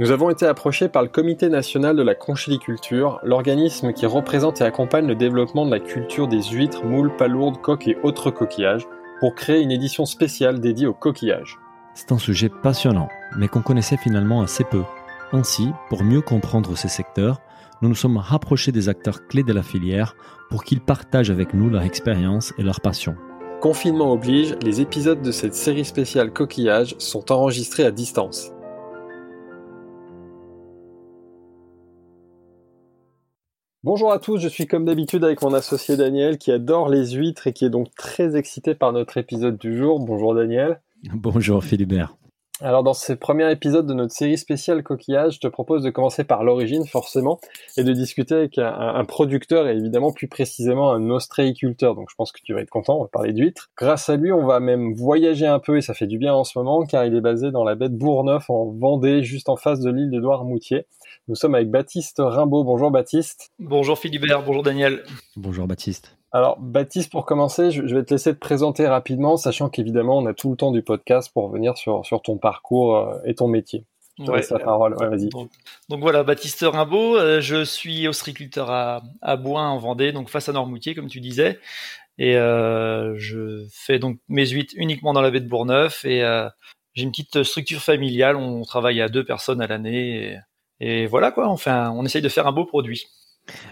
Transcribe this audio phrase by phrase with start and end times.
[0.00, 4.64] Nous avons été approchés par le Comité national de la conchiliculture, l'organisme qui représente et
[4.64, 8.86] accompagne le développement de la culture des huîtres, moules, palourdes, coques et autres coquillages,
[9.18, 11.58] pour créer une édition spéciale dédiée aux coquillages.
[11.94, 14.84] C'est un sujet passionnant, mais qu'on connaissait finalement assez peu.
[15.32, 17.40] Ainsi, pour mieux comprendre ces secteurs,
[17.82, 20.14] nous nous sommes rapprochés des acteurs clés de la filière
[20.48, 23.16] pour qu'ils partagent avec nous leur expérience et leur passion.
[23.60, 28.52] Confinement oblige, les épisodes de cette série spéciale coquillages sont enregistrés à distance.
[33.84, 37.46] Bonjour à tous, je suis comme d'habitude avec mon associé Daniel qui adore les huîtres
[37.46, 40.00] et qui est donc très excité par notre épisode du jour.
[40.00, 40.80] Bonjour Daniel.
[41.14, 42.16] Bonjour Philibert.
[42.60, 46.24] Alors dans ce premier épisode de notre série spéciale coquillage, je te propose de commencer
[46.24, 47.38] par l'origine forcément
[47.76, 51.94] et de discuter avec un, producteur et évidemment plus précisément un ostréiculteur.
[51.94, 53.70] Donc je pense que tu vas être content, on va parler d'huîtres.
[53.78, 56.42] Grâce à lui, on va même voyager un peu et ça fait du bien en
[56.42, 59.56] ce moment car il est basé dans la baie de Bourgneuf en Vendée, juste en
[59.56, 60.86] face de l'île d'Édouard-Moutier.
[61.28, 62.64] Nous sommes avec Baptiste Rimbaud.
[62.64, 63.50] Bonjour Baptiste.
[63.58, 65.04] Bonjour Philibert, bonjour Daniel.
[65.36, 66.16] Bonjour Baptiste.
[66.32, 70.32] Alors Baptiste, pour commencer, je vais te laisser te présenter rapidement, sachant qu'évidemment on a
[70.32, 73.84] tout le temps du podcast pour revenir sur, sur ton parcours euh, et ton métier.
[74.18, 74.96] Je ouais, la parole.
[74.98, 75.28] vas-y.
[75.28, 80.48] Donc, voilà, Baptiste Rimbaud, euh, je suis ostréiculteur à, à Boin en Vendée, donc face
[80.48, 81.58] à Normoutier, comme tu disais.
[82.16, 86.20] Et euh, je fais donc mes huit uniquement dans la baie de Bourneuf et
[86.94, 88.36] j'ai une petite structure familiale.
[88.36, 90.38] On travaille à deux personnes à l'année.
[90.80, 93.06] Et voilà quoi, enfin, on essaye de faire un beau produit.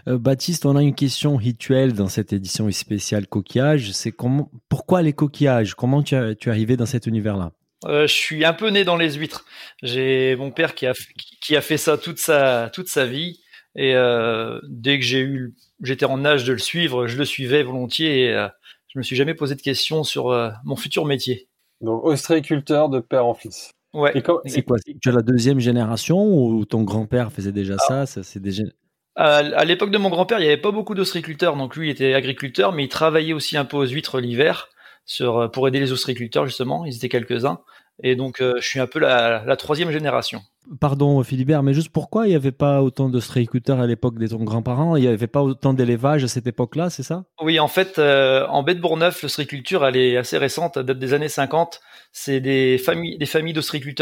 [0.09, 3.93] Euh, Baptiste, on a une question rituelle dans cette édition spéciale coquillage.
[3.93, 5.75] C'est comment, pourquoi les coquillages?
[5.75, 7.53] Comment tu, es arrivé dans cet univers-là?
[7.85, 9.45] Euh, Je suis un peu né dans les huîtres.
[9.83, 10.95] J'ai mon père qui a,
[11.41, 13.41] qui a fait ça toute sa, toute sa vie.
[13.77, 17.63] Et euh, dès que j'ai eu, j'étais en âge de le suivre, je le suivais
[17.63, 18.25] volontiers.
[18.25, 18.49] Et euh,
[18.89, 21.49] je me suis jamais posé de questions sur euh, mon futur métier.
[21.83, 23.71] Donc ostréiculteur de père en fils.
[23.97, 24.13] Ouais.
[24.45, 24.77] C'est quoi?
[25.01, 28.63] Tu as la deuxième génération ou ton grand-père faisait déjà ça, C'est déjà.
[29.17, 32.13] À, l'époque de mon grand-père, il n'y avait pas beaucoup d'ostréiculteurs, donc lui il était
[32.13, 34.69] agriculteur, mais il travaillait aussi un peu aux huîtres l'hiver
[35.07, 36.85] sur pour aider les ostréiculteurs justement.
[36.85, 37.61] Ils étaient quelques-uns,
[38.03, 40.43] et donc euh, je suis un peu la, troisième génération.
[40.81, 44.45] Pardon Philibert, mais juste pourquoi il n'y avait pas autant d'ostréiculteurs à l'époque de ton
[44.45, 47.25] grand-parent Il n'y avait pas autant d'élevage à cette époque-là, c'est ça?
[47.41, 50.99] Oui, en fait, euh, en baie de Bourneuf, l'ostréiculture elle est assez récente, elle date
[50.99, 51.81] des années 50
[52.19, 53.55] c'est des familles, des familles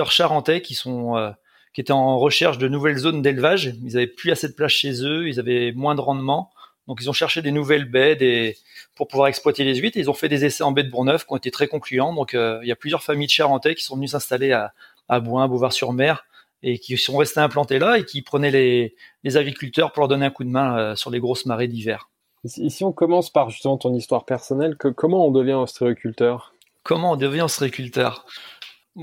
[0.09, 1.33] charentais qui sont euh,
[1.75, 3.75] qui étaient en recherche de nouvelles zones d'élevage.
[3.85, 6.53] Ils avaient plus assez de place chez eux, ils avaient moins de rendement,
[6.87, 8.57] donc ils ont cherché des nouvelles baies des,
[8.95, 9.97] pour pouvoir exploiter les huîtres.
[9.99, 12.15] Ils ont fait des essais en baie de Bourneuf qui ont été très concluants.
[12.15, 14.73] Donc euh, il y a plusieurs familles de charentais qui sont venues s'installer à,
[15.09, 16.25] à Boin, Beauvoir-sur-Mer,
[16.63, 20.27] et qui sont restés implantés là et qui prenaient les, les agriculteurs pour leur donner
[20.27, 22.11] un coup de main euh, sur les grosses marées d'hiver.
[22.47, 26.54] Si on commence par justement ton histoire personnelle, que, comment on devient ostréiculteur
[26.85, 28.25] Comment on devient ostréiculteur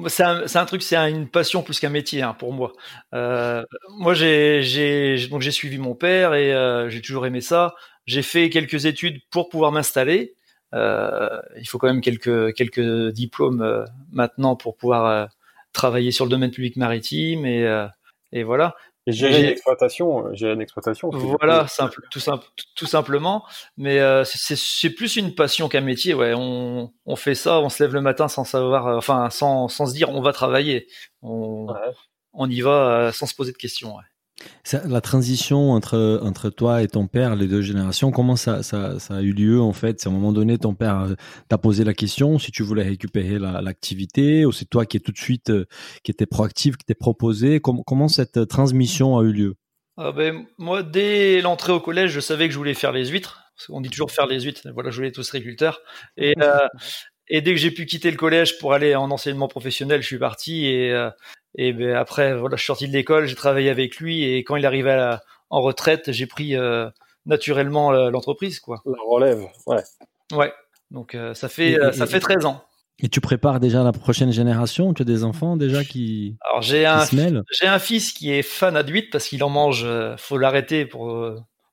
[0.08, 2.72] c'est un, truc, c'est une passion plus qu'un métier hein, pour moi.
[3.14, 7.75] Euh, moi, j'ai donc j'ai suivi mon père et euh, j'ai toujours aimé ça.
[8.06, 10.36] J'ai fait quelques études pour pouvoir m'installer.
[10.74, 15.28] Euh, il faut quand même quelques quelques diplômes maintenant pour pouvoir
[15.74, 18.75] travailler sur le domaine public maritime et voilà.
[19.07, 21.09] Et gérer une exploitation, euh, gérer une exploitation.
[21.09, 22.45] Voilà, simple, tout, simple,
[22.75, 23.44] tout simplement.
[23.78, 26.13] Mais euh, c'est plus une passion qu'un métier.
[26.13, 29.67] Ouais, on, on fait ça, on se lève le matin sans savoir, euh, enfin, sans,
[29.69, 30.88] sans se dire on va travailler.
[31.23, 31.67] On,
[32.34, 33.95] on y va sans se poser de questions.
[33.95, 34.03] Ouais
[34.85, 39.16] la transition entre, entre toi et ton père, les deux générations, comment ça, ça, ça
[39.16, 40.00] a eu lieu en fait?
[40.00, 41.07] C'est à un moment donné, ton père
[41.47, 45.12] t'a posé la question si tu voulais récupérer l'activité ou c'est toi qui est tout
[45.12, 45.51] de suite,
[46.03, 47.59] qui était proactif, qui t'es proposé?
[47.59, 49.56] Comment, comment cette transmission a eu lieu?
[49.97, 53.41] Ah ben, Moi, dès l'entrée au collège, je savais que je voulais faire les huîtres.
[53.69, 54.68] On dit toujours faire les huîtres.
[54.74, 55.81] Voilà, je voulais être ostréiculteur.
[56.18, 56.68] Et, euh,
[57.27, 60.19] et dès que j'ai pu quitter le collège pour aller en enseignement professionnel, je suis
[60.19, 60.93] parti et
[61.55, 64.55] et ben après, voilà, je suis sorti de l'école, j'ai travaillé avec lui, et quand
[64.55, 65.17] il arrivait
[65.49, 66.89] en retraite, j'ai pris euh,
[67.25, 68.81] naturellement euh, l'entreprise, quoi.
[68.85, 69.83] La relève, ouais.
[70.31, 70.53] Ouais.
[70.91, 72.63] Donc euh, ça fait ça fait 13 ans.
[73.03, 76.85] Et tu prépares déjà la prochaine génération Tu as des enfants déjà qui Alors j'ai
[76.85, 79.88] un j'ai un fils qui est fan adulte parce qu'il en mange.
[80.17, 81.17] faut l'arrêter pour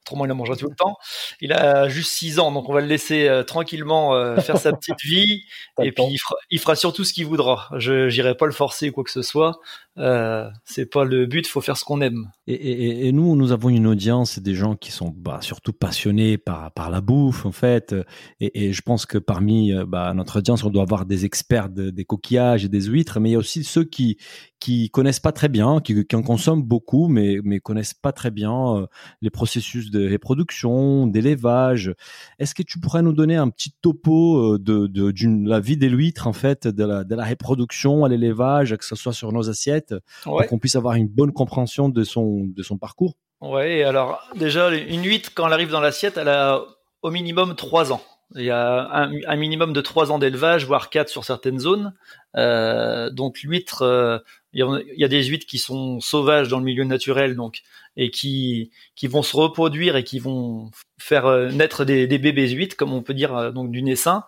[0.08, 0.96] Autrement, il en mangera tout le temps.
[1.42, 4.72] Il a juste 6 ans, donc on va le laisser euh, tranquillement euh, faire sa
[4.72, 5.44] petite vie.
[5.82, 6.04] et puis,
[6.50, 7.68] il fera, surtout ce qu'il voudra.
[7.76, 9.60] Je n'irai pas le forcer ou quoi que ce soit.
[9.98, 12.30] Euh, c'est pas le but, il faut faire ce qu'on aime.
[12.46, 16.88] Et, nous, nous avons une audience, des gens qui sont bah, surtout passionnés par, par
[16.88, 17.94] la bouffe, en fait.
[18.40, 22.64] Et, je pense que parmi bah, notre audience, on doit avoir des experts des coquillages
[22.64, 24.16] et des huîtres, mais il y a aussi ceux qui,
[24.58, 28.30] qui connaissent pas très bien, qui, qui en consomment beaucoup, mais mais connaissent pas très
[28.30, 28.86] bien
[29.20, 31.94] les processus de reproduction, d'élevage.
[32.38, 36.26] Est-ce que tu pourrais nous donner un petit topo de de la vie des huîtres
[36.26, 39.94] en fait, de la de la reproduction à l'élevage, que ce soit sur nos assiettes,
[40.22, 43.14] pour qu'on puisse avoir une bonne compréhension de son de son parcours?
[43.40, 46.60] Ouais, alors déjà une huître quand elle arrive dans l'assiette, elle a
[47.02, 48.02] au minimum trois ans.
[48.34, 51.94] Il y a un, minimum de trois ans d'élevage, voire quatre sur certaines zones.
[52.36, 54.18] Euh, donc l'huître, euh,
[54.52, 54.60] il,
[54.96, 57.62] y a, des huîtres qui sont sauvages dans le milieu naturel, donc
[57.96, 62.48] et qui qui vont se reproduire et qui vont faire euh, naître des, des bébés
[62.50, 64.24] huîtres, comme on peut dire euh, donc du naissin.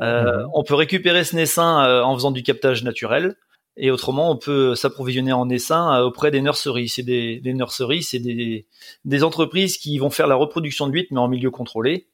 [0.00, 3.36] Euh, on peut récupérer ce naissin en faisant du captage naturel.
[3.76, 6.88] Et autrement, on peut s'approvisionner en naissin auprès des nurseries.
[6.88, 8.66] C'est des, des nurseries, c'est des,
[9.04, 12.06] des entreprises qui vont faire la reproduction de huîtres, mais en milieu contrôlé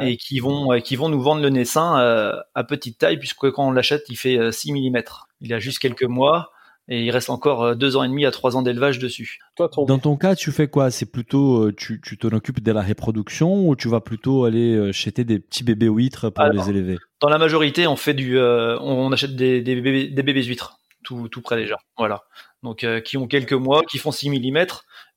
[0.00, 3.68] et qui vont qui vont nous vendre le naissin euh, à petite taille puisque quand
[3.68, 5.02] on l'achète il fait 6 euh, mm.
[5.40, 6.50] Il a juste quelques mois
[6.88, 9.38] et il reste encore 2 euh, ans et demi à 3 ans d'élevage dessus.
[9.58, 10.90] Dans ton cas, tu fais quoi?
[10.90, 15.24] C'est plutôt tu tu t'en occupes de la reproduction ou tu vas plutôt aller jeter
[15.24, 16.98] des petits bébés huîtres pour les élever?
[17.20, 21.28] Dans la majorité, on fait du on achète des, des bébés des bébés huîtres tout
[21.28, 21.76] tout près déjà.
[21.96, 22.22] Voilà.
[22.62, 24.66] Donc qui ont quelques mois, qui font 6 mm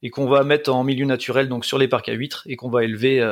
[0.04, 2.70] et qu'on va mettre en milieu naturel donc sur les parcs à huîtres et qu'on
[2.70, 3.26] va élever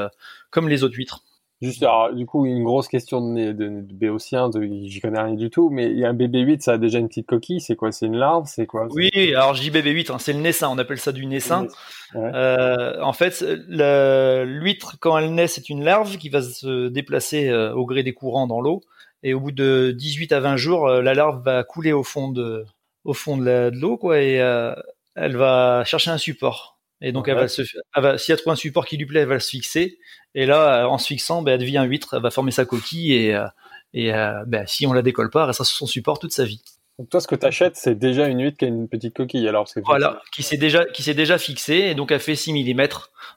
[0.50, 1.24] comme les autres huîtres.
[1.62, 4.50] Juste, alors, du coup, une grosse question de, de, de béotien,
[4.84, 6.98] j'y connais rien du tout, mais il y a un bébé 8, ça a déjà
[6.98, 7.92] une petite coquille, c'est quoi?
[7.92, 8.46] C'est une larve?
[8.48, 8.88] C'est quoi?
[8.90, 11.68] Oui, alors je dis bébé 8, hein, c'est le naissin, on appelle ça du naissin.
[12.16, 17.76] Euh, en fait, l'huître, quand elle naît, c'est une larve qui va se déplacer euh,
[17.76, 18.82] au gré des courants dans l'eau,
[19.22, 22.30] et au bout de 18 à 20 jours, euh, la larve va couler au fond
[22.30, 22.66] de,
[23.04, 24.74] au fond de l'eau, quoi, et euh,
[25.16, 26.80] elle va chercher un support.
[27.04, 27.64] Et donc, elle va se,
[27.96, 29.98] elle va, si elle trouve un support qui lui plaît, elle va se fixer.
[30.36, 33.34] Et là, en se fixant, ben, elle devient huître, elle va former sa coquille et,
[33.34, 33.48] euh,
[33.94, 36.46] et euh, ben, si on la décolle pas, elle restera sur son support toute sa
[36.46, 36.62] vie.
[37.00, 39.48] Donc toi, ce que tu achètes, c'est déjà une huître qui a une petite coquille.
[39.48, 42.54] Alors c'est voilà, qui s'est déjà qui s'est déjà fixée et donc elle fait 6
[42.54, 42.88] mm.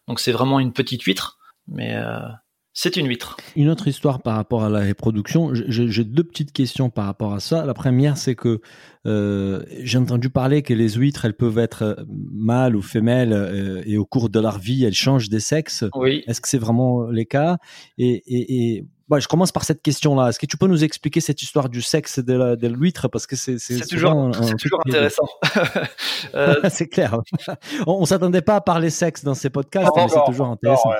[0.06, 2.18] Donc c'est vraiment une petite huître, mais euh,
[2.76, 3.36] c'est une huître.
[3.54, 5.50] Une autre histoire par rapport à la reproduction.
[5.54, 7.64] J'ai deux petites questions par rapport à ça.
[7.64, 8.60] La première, c'est que
[9.06, 13.80] euh, j'ai entendu parler que les huîtres, elles peuvent être euh, mâles ou femelles euh,
[13.86, 15.84] et au cours de leur vie, elles changent des sexes.
[15.94, 16.24] Oui.
[16.26, 17.58] Est-ce que c'est vraiment les cas?
[17.96, 18.84] Et, et, et
[19.20, 20.30] je commence par cette question-là.
[20.30, 23.06] Est-ce que tu peux nous expliquer cette histoire du sexe de l'huître?
[23.06, 23.56] Parce que c'est
[23.88, 25.28] toujours, toujours intéressant.
[26.34, 26.56] euh...
[26.70, 27.20] c'est clair.
[27.86, 30.90] On, on s'attendait pas à parler sexe dans ces podcasts, mais c'est toujours intéressant.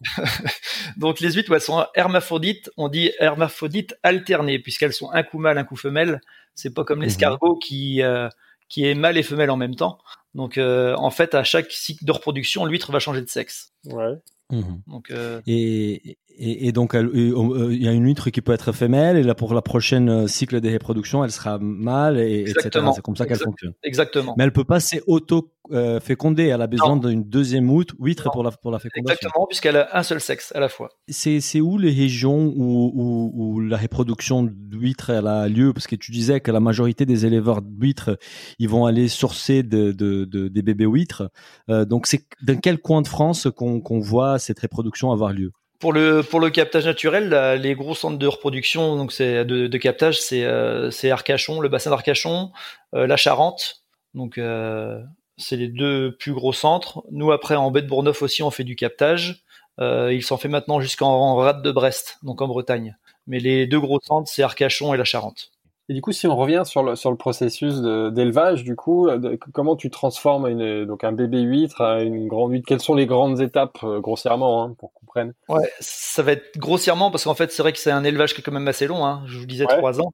[0.96, 2.70] Donc les huîtres, elles sont hermaphrodites.
[2.76, 6.20] On dit hermaphrodites alternées puisqu'elles sont un coup mâle, un coup femelle.
[6.54, 7.04] C'est pas comme mhm.
[7.04, 8.28] l'escargot qui euh,
[8.68, 9.98] qui est mâle et femelle en même temps.
[10.34, 13.72] Donc euh, en fait, à chaque cycle de reproduction, l'huître va changer de sexe.
[13.86, 14.14] Ouais.
[14.50, 14.82] Mhm.
[14.86, 15.40] Donc, euh...
[15.46, 19.34] et, et, et, donc il y a une huître qui peut être femelle et là
[19.34, 22.84] pour la prochaine euh, cycle de reproduction, elle sera mâle et etc.
[22.94, 23.72] C'est comme ça qu'elle fonctionne.
[23.82, 24.34] Exactement.
[24.36, 25.98] Mais elle peut pas s'auto euh.
[26.38, 29.14] Elle a besoin d'une deuxième huître pour la pour la fécondation.
[29.14, 30.90] Exactement, puisqu'elle a un seul sexe à la fois.
[31.08, 35.72] C'est où les régions où, où, où la reproduction d'huîtres a lieu?
[35.72, 38.18] Parce que tu disais que la majorité des éleveurs d'huîtres
[38.58, 41.30] ils vont aller sourcer de, de, de des bébés huîtres.
[41.70, 45.50] Euh, donc c'est dans quel coin de France qu'on qu'on voit cette reproduction avoir lieu?
[45.78, 49.78] Pour le pour le captage naturel, les gros centres de reproduction, donc c'est de, de,
[49.78, 52.52] captage, c'est euh, c'est Arcachon, le bassin d'Arcachon,
[52.94, 53.82] euh, la Charente.
[54.14, 55.02] Donc euh,
[55.36, 57.04] c'est les deux plus gros centres.
[57.10, 59.44] Nous après en baie de Bourneuf aussi, on fait du captage.
[59.80, 62.96] il s'en fait maintenant jusqu'en rade de Brest, donc en Bretagne.
[63.26, 65.50] Mais les deux gros centres, c'est Arcachon et la Charente.
[65.88, 69.08] Et du coup, si on revient sur le, sur le processus d'élevage, du coup,
[69.52, 72.66] comment tu transformes une, donc un bébé huître à une grande huître?
[72.66, 76.58] Quelles sont les grandes étapes, euh, grossièrement, hein, pour qu'on prenne Ouais, ça va être
[76.58, 78.88] grossièrement, parce qu'en fait, c'est vrai que c'est un élevage qui est quand même assez
[78.88, 80.12] long, hein, je vous disais trois ans.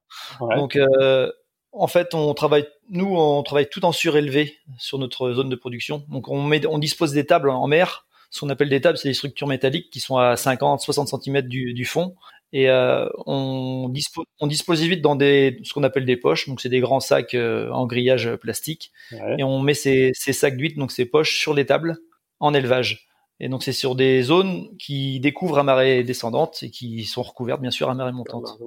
[0.56, 1.32] Donc, euh,
[1.72, 6.04] en fait, on travaille, nous, on travaille tout en surélevé sur notre zone de production.
[6.08, 8.06] Donc, on, met, on dispose des tables en mer.
[8.30, 11.42] Ce qu'on appelle des tables, c'est des structures métalliques qui sont à 50, 60 cm
[11.42, 12.14] du, du fond
[12.52, 16.48] et euh, on, dispose on dispose vite dans des ce qu'on appelle des poches.
[16.48, 18.92] Donc c'est des grands sacs euh, en grillage plastique.
[19.38, 21.96] Et on met ces, ces sacs d'huîtres donc ces poches sur les tables
[22.40, 23.08] en élevage.
[23.40, 27.60] Et donc c'est sur des zones qui découvrent à marée descendante et qui sont recouvertes
[27.60, 28.58] bien sûr à marée montante,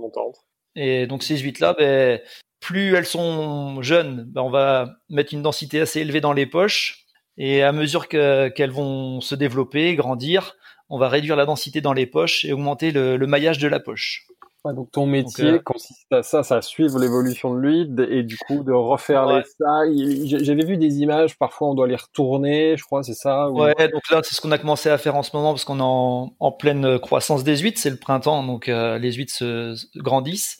[0.75, 2.19] et donc ces huîtres là ben,
[2.59, 7.05] plus elles sont jeunes ben, on va mettre une densité assez élevée dans les poches.
[7.37, 10.55] Et à mesure qu'elles vont se développer grandir
[10.89, 14.27] on va réduire la densité dans les poches et augmenter le, maillage de la poche.
[14.65, 18.63] donc ton métier euh, consiste à ça, ça suivre l'évolution de l'huile et du coup
[18.63, 20.43] de refaire les sacs.
[20.43, 23.49] J'avais vu des images, parfois on doit les retourner, je crois, c'est ça.
[23.49, 25.79] Ouais, donc là c'est ce qu'on a commencé à faire en ce moment parce qu'on
[25.79, 30.59] est en, pleine croissance des huîtres, c'est le printemps, donc euh, les huîtres se, grandissent.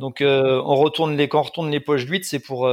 [0.00, 2.68] Donc euh, on retourne les quand on retourne les poches d'huîtres, c'est pour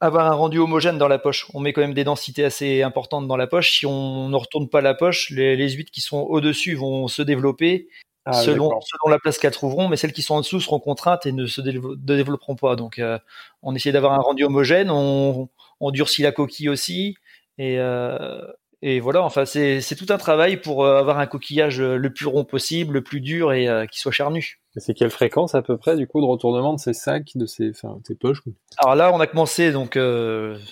[0.00, 1.46] avoir un rendu homogène dans la poche.
[1.54, 3.78] On met quand même des densités assez importantes dans la poche.
[3.78, 7.22] Si on ne retourne pas la poche, les, les huîtres qui sont au-dessus vont se
[7.22, 7.88] développer
[8.26, 11.24] ah, selon, selon la place qu'elles trouveront, mais celles qui sont en dessous seront contraintes
[11.24, 12.76] et ne se développeront pas.
[12.76, 13.18] Donc, euh,
[13.62, 15.48] on essaie d'avoir un rendu homogène, on,
[15.80, 17.16] on, durcit la coquille aussi,
[17.56, 18.40] et, euh,
[18.82, 19.22] et voilà.
[19.22, 23.02] Enfin, c'est tout un travail pour euh, avoir un coquillage le plus rond possible, le
[23.02, 24.59] plus dur et qui soit charnu.
[24.76, 27.70] C'est quelle fréquence à peu près du coup de retournement de ces sacs, de ces,
[27.70, 28.42] enfin, ces poches
[28.78, 29.98] Alors là, on a commencé donc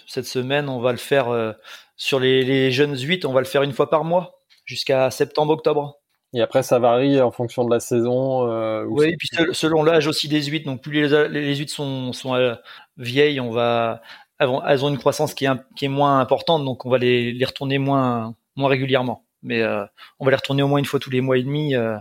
[0.07, 1.55] cette semaine, on va le faire
[1.97, 5.99] sur les, les jeunes huit, on va le faire une fois par mois jusqu'à septembre-octobre.
[6.35, 8.49] Et après, ça varie en fonction de la saison.
[8.49, 10.67] Euh, oui, et puis selon l'âge aussi des huîtres.
[10.67, 12.55] Donc, plus les, les huîtres sont, sont euh,
[12.99, 14.03] vieilles, on va,
[14.39, 17.45] elles ont une croissance qui est, qui est moins importante, donc on va les, les
[17.45, 19.25] retourner moins, moins régulièrement.
[19.43, 19.85] Mais euh,
[20.21, 21.97] on va les retourner au moins une fois tous les mois et demi euh,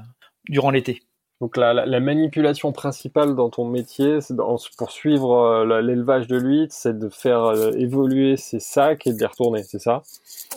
[0.49, 1.03] durant l'été.
[1.39, 4.17] Donc la, la, manipulation principale dans ton métier,
[4.75, 9.19] pour suivre euh, l'élevage de l'huître, c'est de faire euh, évoluer ces sacs et de
[9.19, 10.01] les retourner, c'est ça?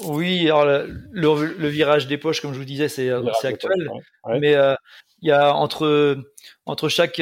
[0.04, 3.90] Oui, alors le, le, virage des poches, comme je vous disais, c'est euh, actuel,
[4.40, 4.56] mais
[5.20, 6.16] il y a entre
[6.64, 7.20] entre chaque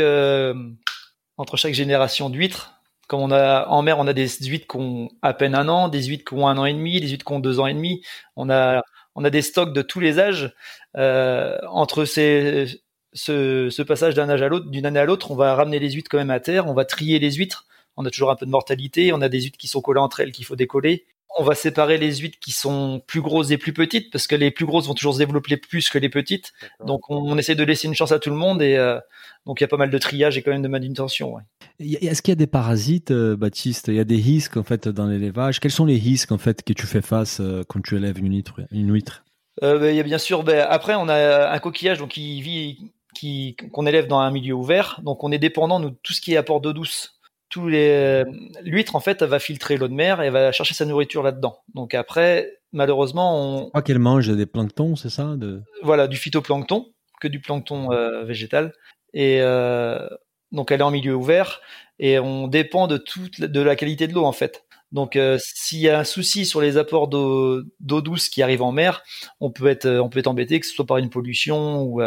[1.36, 2.74] entre chaque génération d'huîtres,
[3.08, 5.88] comme on a en mer, on a des huîtres qui ont à peine un an,
[5.88, 7.74] des huîtres qui ont un an et demi, des huîtres qui ont deux ans et
[7.74, 8.02] demi.
[8.36, 8.82] On a
[9.16, 10.54] on a des stocks de tous les âges.
[10.94, 15.78] entre ces ce, passage d'un âge à l'autre, d'une année à l'autre, on va ramener
[15.78, 17.66] les huîtres quand même à terre, on va trier les huîtres.
[17.96, 20.20] On a toujours un peu de mortalité, on a des huîtres qui sont collées entre
[20.20, 21.06] elles qu'il faut décoller.
[21.36, 24.50] On va séparer les huîtres qui sont plus grosses et plus petites parce que les
[24.50, 26.52] plus grosses vont toujours se développer plus que les petites.
[26.84, 28.98] Donc on, essaie de laisser une chance à tout le monde et euh,
[29.46, 31.34] donc il y a pas mal de triage et quand même de manutention.
[31.34, 31.42] Ouais.
[31.80, 33.88] Est-ce qu'il y a des parasites, euh, Baptiste?
[33.88, 35.60] Il y a des risques en fait dans l'élevage.
[35.60, 38.32] Quels sont les risques en fait que tu fais face euh, quand tu élèves une
[38.32, 39.24] huître, une huître?
[39.60, 40.44] Ben, il y a bien sûr.
[40.44, 42.92] Ben, après, on a un coquillage donc qui vit
[43.72, 45.00] qu'on élève dans un milieu ouvert.
[45.02, 47.18] Donc on est dépendant de tout ce qui est apport d'eau douce.
[47.48, 48.24] Tous les
[48.62, 51.22] l'huître en fait elle va filtrer l'eau de mer et elle va chercher sa nourriture
[51.22, 51.58] là-dedans.
[51.74, 55.62] Donc après malheureusement on je crois qu'elle mange des planctons, c'est ça de...
[55.82, 58.72] Voilà, du phytoplancton, que du plancton euh, végétal
[59.14, 60.06] et euh,
[60.52, 61.60] donc elle est en milieu ouvert
[61.98, 64.64] et on dépend de toute de la qualité de l'eau en fait.
[64.92, 68.72] Donc euh, s'il y a un souci sur les apports d'eau douce qui arrivent en
[68.72, 69.02] mer,
[69.40, 72.00] on peut être on peut être embêté que ce soit par une pollution ou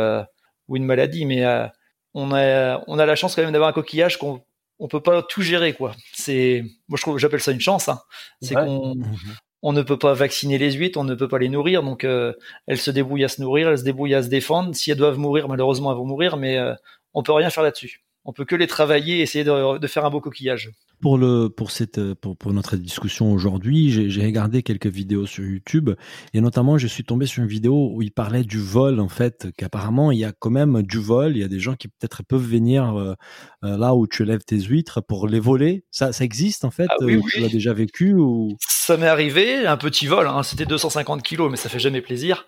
[0.72, 1.68] ou une maladie, mais euh,
[2.14, 4.42] on a on a la chance quand même d'avoir un coquillage qu'on
[4.80, 5.94] on peut pas tout gérer quoi.
[6.14, 7.90] C'est moi je trouve j'appelle ça une chance.
[7.90, 8.00] Hein.
[8.42, 9.16] C'est qu'on mhm.
[9.64, 12.34] on ne peut pas vacciner les huîtres, on ne peut pas les nourrir, donc euh,
[12.68, 14.74] elles se débrouillent à se nourrir, elles se débrouillent à se défendre.
[14.74, 16.74] Si elles doivent mourir, malheureusement elles vont mourir, mais euh,
[17.14, 18.02] on peut rien faire là-dessus.
[18.24, 21.72] On peut que les travailler, essayer de, de faire un beau coquillage pour le pour
[21.72, 25.92] cette pour, pour notre discussion aujourd'hui, j'ai regardé quelques vidéos sur YouTube
[26.34, 29.48] et notamment je suis tombé sur une vidéo où il parlait du vol en fait
[29.58, 32.24] qu'apparemment il y a quand même du vol, il y a des gens qui peut-être
[32.24, 33.16] peuvent venir euh,
[33.64, 35.84] euh, là où tu élèves tes huîtres pour les voler.
[35.92, 38.56] Ça ça existe en fait ah oui, euh, Tu l'as déjà vécu ou?
[38.60, 42.46] Ça m'est arrivé un petit vol, hein, c'était 250 kilos mais ça fait jamais plaisir.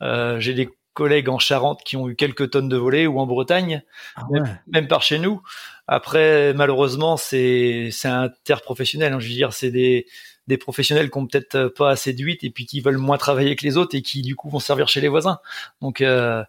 [0.00, 3.82] j'ai des collègues en Charente qui ont eu quelques tonnes de volets ou en Bretagne,
[4.16, 4.22] ah
[4.66, 5.40] même, par chez nous.
[5.86, 9.12] Après, malheureusement, c'est c'est interprofessionnel.
[9.12, 9.20] Hein.
[9.20, 10.06] Je veux dire, c'est des
[10.48, 13.64] des professionnels qui ont peut-être pas assez d'huîtres et puis qui veulent moins travailler que
[13.64, 15.38] les autres et qui du coup vont servir chez les voisins.
[15.80, 16.42] Donc euh,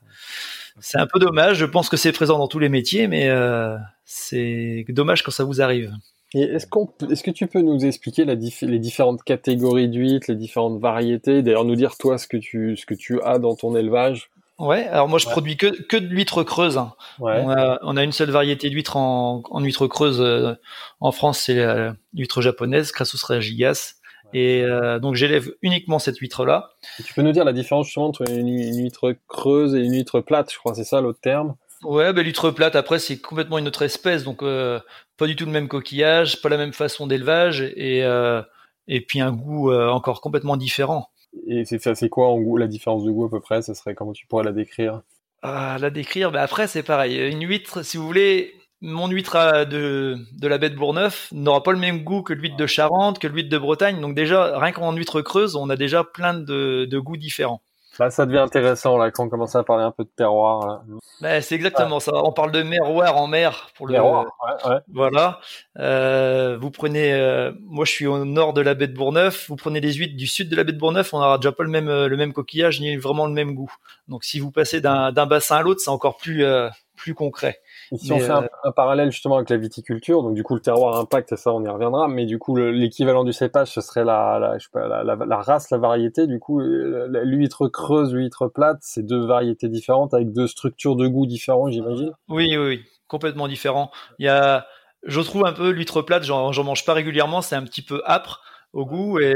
[0.79, 1.57] c'est un peu dommage.
[1.57, 5.43] Je pense que c'est présent dans tous les métiers, mais euh, c'est dommage quand ça
[5.43, 5.93] vous arrive.
[6.33, 10.79] est-ce qu'on, est-ce que tu peux nous expliquer la les différentes catégories d'huîtres, les différentes
[10.79, 14.31] variétés, d'ailleurs nous dire toi ce que tu, ce que tu as dans ton élevage
[14.59, 16.77] Ouais, alors moi je produis que, que de l'huître creuse.
[16.77, 16.93] Hein.
[17.19, 17.41] Ouais.
[17.43, 20.53] On, a, on, a, une seule variété d'huître en, en huître creuse euh,
[20.99, 21.65] en France, c'est
[22.13, 23.95] l'huître japonaise, Crassus regigas.
[24.33, 26.71] Et euh, donc j'élève uniquement cette huître-là.
[27.03, 30.51] Tu peux nous dire la différence justement entre une, huître creuse et une huître plate,
[30.53, 31.55] je crois, c'est ça l'autre terme?
[31.83, 34.79] Ouais, ben l'huître plate, après, c'est complètement une autre espèce, donc euh,
[35.17, 38.41] pas du tout le même coquillage, pas la même façon d'élevage, et, euh,
[38.87, 41.09] et puis un goût encore complètement différent.
[41.47, 43.63] Et c'est ça, c'est quoi en goût, la différence de goût à peu près?
[43.63, 45.01] Ça serait comment tu pourrais la décrire?
[45.41, 47.17] Ah, La décrire, bah après c'est pareil.
[47.31, 51.71] Une huître, si vous voulez, mon huître de, de la baie de Bourgneuf n'aura pas
[51.71, 54.01] le même goût que l'huître de Charente, que l'huître de Bretagne.
[54.01, 57.61] Donc déjà, rien qu'en huître creuse, on a déjà plein de, de goûts différents.
[57.99, 60.83] Là, ça devient intéressant là quand on commence à parler un peu de terroir.
[61.21, 62.11] Ben, c'est exactement ça.
[62.15, 63.93] On parle de merroir en mer pour le.
[63.93, 64.25] Merroir,
[64.65, 65.39] ouais, Voilà.
[65.77, 69.49] Euh, vous prenez, euh, moi je suis au nord de la baie de Bourgneuf.
[69.49, 71.63] Vous prenez les huîtres du sud de la baie de Bourgneuf, on n'aura déjà pas
[71.63, 73.73] le même le même coquillage ni vraiment le même goût.
[74.07, 77.59] Donc si vous passez d'un bassin à l'autre, c'est encore plus euh, plus concret.
[77.97, 80.99] Si on fait euh, un, parallèle justement avec la viticulture, donc du coup le terroir
[80.99, 84.57] impact, ça on y reviendra, mais du coup l'équivalent du cépage, ce serait la, la,
[84.57, 86.27] je sais pas, la, la, race, la variété.
[86.27, 91.25] Du coup, l'huître creuse, l'huître plate, c'est deux variétés différentes avec deux structures de goût
[91.25, 92.11] différents, j'imagine.
[92.27, 93.91] Oui, oui, oui, complètement différents.
[94.19, 94.65] Il y a
[95.03, 98.41] je trouve un peu l'huître plate, j'en mange pas régulièrement, c'est un petit peu âpre
[98.73, 99.33] au goût et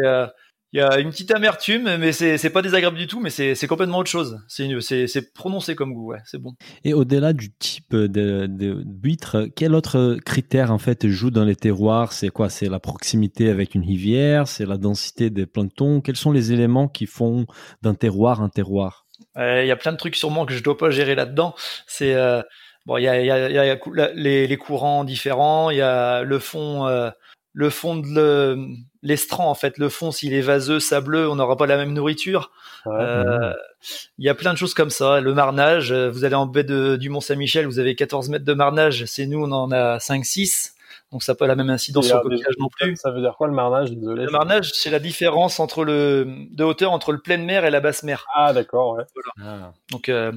[0.74, 4.00] il y a une petite amertume, mais c'est pas désagréable du tout, mais c'est complètement
[4.00, 4.40] autre chose.
[4.48, 6.54] C'est prononcé comme goût, ouais, c'est bon.
[6.84, 12.12] Et au-delà du type de d'huître, quel autre critère en fait joue dans les terroirs?
[12.12, 12.50] C'est quoi?
[12.50, 16.02] C'est la proximité avec une rivière, c'est la densité des planctons?
[16.02, 17.46] Quels sont les éléments qui font
[17.84, 19.06] d'un terroir un terroir?
[19.38, 21.54] Il y a plein de trucs sûrement que je dois pas gérer là-dedans.
[21.86, 22.42] C'est euh,
[22.88, 23.80] bon, il y a, y, a, y a
[24.16, 26.88] les, les courants différents, il y a le fond.
[26.88, 27.12] Euh,
[27.56, 28.58] le fond de
[29.04, 29.78] l'estran en fait.
[29.78, 32.52] Le fond s'il est vaseux sableux on n'aura pas la même nourriture.
[32.88, 33.54] Euh,
[34.18, 35.22] il y a plein de choses comme ça.
[35.22, 38.46] Le marnage euh, vous allez en baie de, du Mont Saint-Michel vous avez 14 mètres
[38.46, 39.06] de marnage.
[39.06, 40.76] C'est nous on en a 5 6
[41.12, 42.96] donc ça n'a pas la même incidence sur le coquillage non plus.
[42.96, 43.92] ça veut dire quoi le marnage?
[43.92, 47.82] Le marnage c'est la différence entre le de hauteur entre le pleine mer et la
[47.82, 48.26] basse mer.
[48.34, 49.04] Ah d'accord ouais.
[49.40, 49.74] Ah.
[49.92, 50.32] donc euh,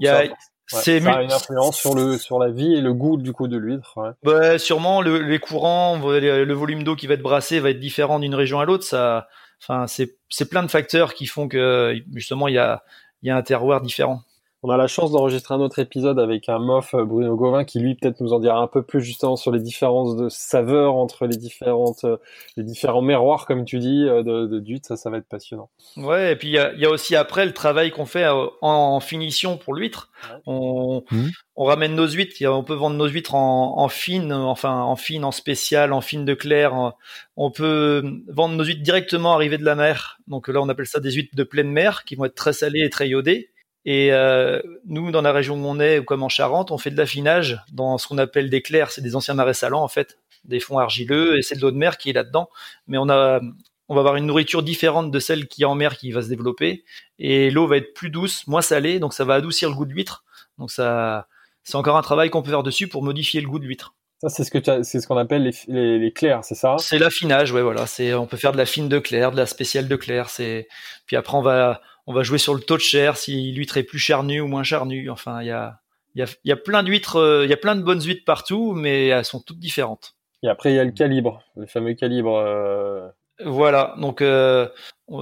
[0.00, 0.24] il y a
[0.66, 3.48] c'est ça a une influence sur le sur la vie et le goût du coup
[3.48, 3.96] de l'huître.
[3.96, 4.10] Ouais.
[4.22, 8.18] Bah, sûrement le, les courants, le volume d'eau qui va être brassé va être différent
[8.18, 8.84] d'une région à l'autre.
[8.84, 9.28] Ça,
[9.62, 12.82] enfin c'est c'est plein de facteurs qui font que justement il y a
[13.22, 14.22] il y a un terroir différent
[14.64, 17.80] on a la chance d'enregistrer un autre épisode avec un mof euh, Bruno Gauvin qui
[17.80, 21.26] lui peut-être nous en dira un peu plus justement sur les différences de saveurs entre
[21.26, 22.16] les différentes euh,
[22.56, 25.68] les différents miroirs comme tu dis euh, de, de ça ça va être passionnant.
[25.98, 28.26] Ouais et puis il y a, y a, aussi après le travail qu'on fait
[28.62, 30.10] en, finition pour l'huître.
[30.46, 31.26] On, mmh.
[31.56, 35.24] on ramène nos huîtres, on peut vendre nos huîtres en, en fine, enfin en fine,
[35.24, 36.94] en spécial, en fine de clair.
[37.36, 40.18] On peut vendre nos huîtres directement arrivées de la mer.
[40.26, 42.80] Donc là on appelle ça des huîtres de pleine mer qui vont être très salées
[42.80, 43.50] et très iodées.
[43.86, 46.96] Et euh, nous, dans la région où on est, comme en Charente, on fait de
[46.96, 48.90] l'affinage dans ce qu'on appelle des clairs.
[48.90, 51.76] C'est des anciens marais salants, en fait, des fonds argileux, et c'est de l'eau de
[51.76, 52.48] mer qui est là-dedans.
[52.86, 53.40] Mais on a,
[53.88, 56.28] on va avoir une nourriture différente de celle qui est en mer qui va se
[56.28, 56.84] développer,
[57.18, 59.92] et l'eau va être plus douce, moins salée, donc ça va adoucir le goût de
[59.92, 60.24] l'huître.
[60.56, 61.28] Donc ça,
[61.62, 63.94] c'est encore un travail qu'on peut faire dessus pour modifier le goût de l'huître.
[64.22, 66.76] Ça, c'est ce que c'est ce qu'on appelle les, les, les clairs, c'est ça?
[66.78, 67.86] C'est l'affinage, ouais, voilà.
[67.86, 70.30] C'est, on peut faire de la fine de clair, de la spéciale de clair.
[70.30, 70.68] C'est,
[71.04, 73.82] puis après on va, on va jouer sur le taux de chair, si l'huître est
[73.82, 75.10] plus charnue ou moins charnue.
[75.10, 75.80] Enfin, il y a,
[76.14, 78.72] y, a, y a plein d'huîtres, euh, il y a plein de bonnes huîtres partout,
[78.72, 80.14] mais elles sont toutes différentes.
[80.42, 82.36] Et après, il y a le calibre, le fameux calibre.
[82.36, 83.08] Euh...
[83.44, 84.68] Voilà, donc euh,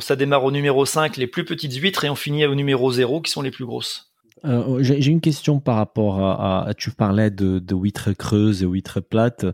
[0.01, 3.23] ça démarre au numéro 5, les plus petites huîtres, et on finit au numéro 0,
[3.23, 4.12] qui sont les plus grosses.
[4.45, 8.67] Euh, J'ai une question par rapport à, à tu parlais de, de huîtres creuses et
[8.67, 9.47] huîtres plates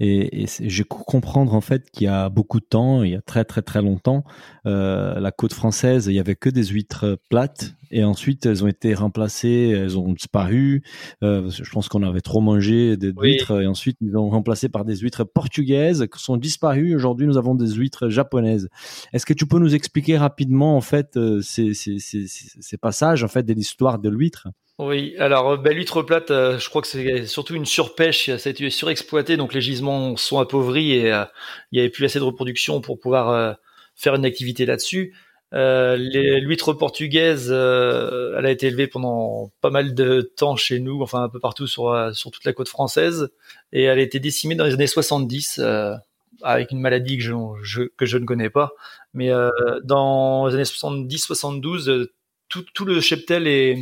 [0.00, 3.22] et, et je comprendre en fait qu'il y a beaucoup de temps, il y a
[3.22, 4.24] très très très longtemps,
[4.66, 8.68] euh, la côte française, il y avait que des huîtres plates et ensuite elles ont
[8.68, 10.82] été remplacées, elles ont disparu.
[11.22, 14.84] Euh, je pense qu'on avait trop mangé des huîtres et ensuite ils ont remplacé par
[14.84, 16.94] des huîtres portugaises qui sont disparues.
[16.94, 18.70] Aujourd'hui, nous avons des huîtres japonaises.
[19.12, 23.22] Est-ce que tu peux nous expliquer rapidement en fait euh, ces, ces, ces, ces passages
[23.24, 24.31] en fait de l'histoire de l'huître?
[24.78, 28.50] Oui, alors ben, l'huître plate, euh, je crois que c'est surtout une surpêche, ça a
[28.50, 31.28] été surexploité, donc les gisements sont appauvris et il
[31.72, 33.56] n'y avait plus assez de reproduction pour pouvoir
[33.94, 35.14] faire une activité là-dessus.
[35.54, 35.96] Euh,
[36.40, 41.24] l'huître portugaise, euh, elle a été élevée pendant pas mal de temps chez nous, enfin
[41.24, 43.28] un peu partout sur, euh, toute la côte française,
[43.72, 45.94] et elle a été décimée dans les années 70 euh,
[46.42, 48.72] avec une maladie que je, ne connais pas.
[49.12, 49.50] Mais euh,
[49.84, 52.06] dans les années 70-72,
[52.48, 53.76] tout, tout le cheptel est,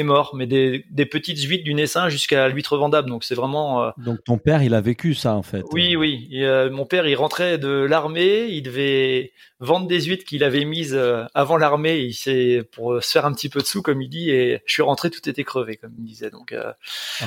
[0.00, 3.08] est mort, mais des, des petites huîtres du naissin jusqu'à l'huître vendable.
[3.08, 3.84] Donc c'est vraiment.
[3.84, 5.62] Euh, Donc ton père, il a vécu ça en fait.
[5.72, 6.28] Oui, oui.
[6.34, 10.94] Euh, mon père, il rentrait de l'armée, il devait vendre des huîtres qu'il avait mises
[10.94, 11.98] euh, avant l'armée.
[11.98, 14.30] Il s'est pour se faire un petit peu de sous, comme il dit.
[14.30, 16.30] Et je suis rentré, tout était crevé, comme il disait.
[16.30, 17.26] Donc oh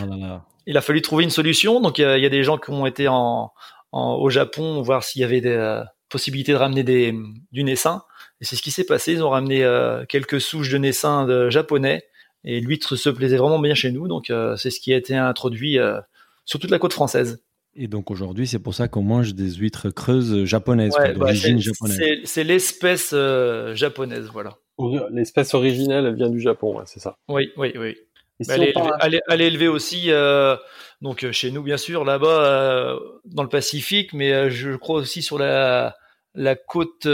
[0.66, 1.80] il a fallu trouver une solution.
[1.80, 3.52] Donc il y, a des gens qui ont été en,
[3.92, 7.14] au Japon voir s'il y avait des possibilités de ramener des
[7.52, 8.04] du naissin.
[8.42, 9.14] Et c'est ce qui s'est passé.
[9.14, 9.68] Ils ont ramené
[10.08, 12.04] quelques souches de naissin de japonais
[12.44, 15.16] et l'huître se plaisait vraiment bien chez nous, donc euh, c'est ce qui a été
[15.16, 16.00] introduit euh,
[16.46, 17.42] sur toute la côte française.
[17.76, 21.60] Et donc aujourd'hui, c'est pour ça qu'on mange des huîtres creuses japonaises, ouais, bah, d'origine
[21.60, 22.00] japonaise.
[22.26, 24.58] C'est l'espèce euh, japonaise, voilà.
[25.12, 27.18] L'espèce originelle, elle vient du Japon, c'est ça.
[27.30, 27.96] Oui, oui, oui.
[28.50, 30.10] elle, est, élevée aussi,
[31.02, 35.96] donc chez nous bien sûr, là-bas dans le Pacifique, mais je crois aussi sur la,
[36.34, 37.08] la côte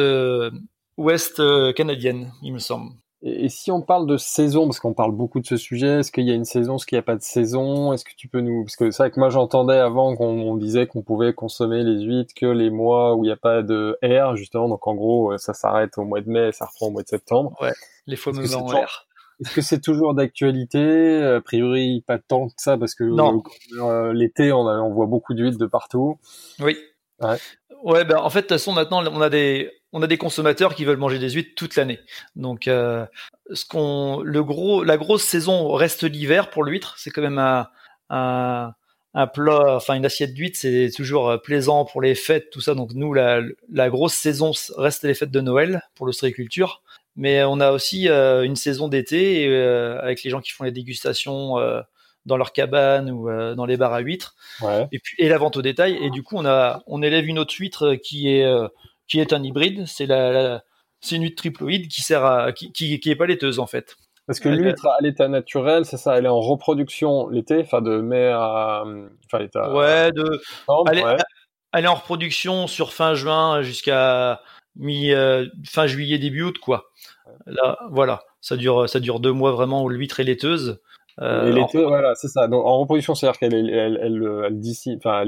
[0.97, 1.41] ouest
[1.75, 2.91] canadienne, il me semble.
[3.21, 6.27] Et, si on parle de saison, parce qu'on parle beaucoup de ce sujet, est-ce qu'il
[6.27, 7.91] y a une saison, est-ce qu'il n'y a pas de saison?
[7.91, 8.63] Est-ce que tu peux nous...
[8.63, 12.33] Parce que c'est vrai que moi j'entendais avant qu'on disait qu'on pouvait consommer les huîtres
[12.35, 14.69] que les mois où il n'y a pas de air, justement.
[14.69, 17.55] Donc en gros, ça s'arrête au mois de mai ça reprend au mois de septembre.
[17.61, 17.73] Ouais,
[18.07, 19.05] les fameux en air.
[19.41, 21.23] Est-ce que c'est toujours d'actualité?
[21.23, 25.57] A priori, pas tant que ça, parce que euh, l'été, on, on voit beaucoup d'huîtres
[25.57, 26.19] de partout.
[26.59, 26.77] Oui.
[27.21, 27.37] Ouais.
[27.83, 30.75] Ouais, ben en fait, de toute façon, maintenant, on a des, on a des consommateurs
[30.75, 31.99] qui veulent manger des huîtres toute l'année.
[32.35, 33.05] Donc, euh,
[33.51, 36.95] ce qu'on, le gros, la grosse saison reste l'hiver pour l'huître.
[36.97, 37.67] C'est quand même un,
[38.09, 38.73] un,
[39.13, 42.75] un plat, enfin une assiette d'huîtres, c'est toujours plaisant pour les fêtes, tout ça.
[42.75, 46.83] Donc nous, la, la grosse saison reste les fêtes de Noël pour l'ostréiculture.
[47.15, 49.53] Mais on a aussi une saison d'été
[50.01, 51.55] avec les gens qui font les dégustations
[52.25, 54.35] dans leur cabane ou dans les bars à huîtres.
[54.91, 55.97] Et puis et la vente au détail.
[56.01, 58.45] Et du coup, on a on élève une autre huître qui est
[59.09, 59.85] qui est un hybride.
[59.87, 60.63] C'est la,
[61.01, 63.97] c'est une huître triploïde qui sert à qui, qui, qui est pas laiteuse en fait.
[64.27, 67.99] Parce que l'huître à l'état naturel, c'est ça, elle est en reproduction l'été, enfin de
[67.99, 68.83] mai à,
[69.25, 69.73] enfin l'état.
[69.73, 70.39] Ouais, de.
[70.91, 71.03] elle, Est,
[71.73, 74.41] elle, est, en reproduction sur fin juin jusqu'à
[74.75, 76.91] mi euh, fin juillet début août quoi.
[77.47, 80.79] Là, voilà, ça dure ça dure deux mois vraiment où l'huître est laiteuse.
[81.21, 82.47] Euh, laiteuse, voilà, c'est ça.
[82.47, 85.23] Donc en reproduction, c'est-à-dire qu'elle elle, elle, elle, elle d'ici, enfin,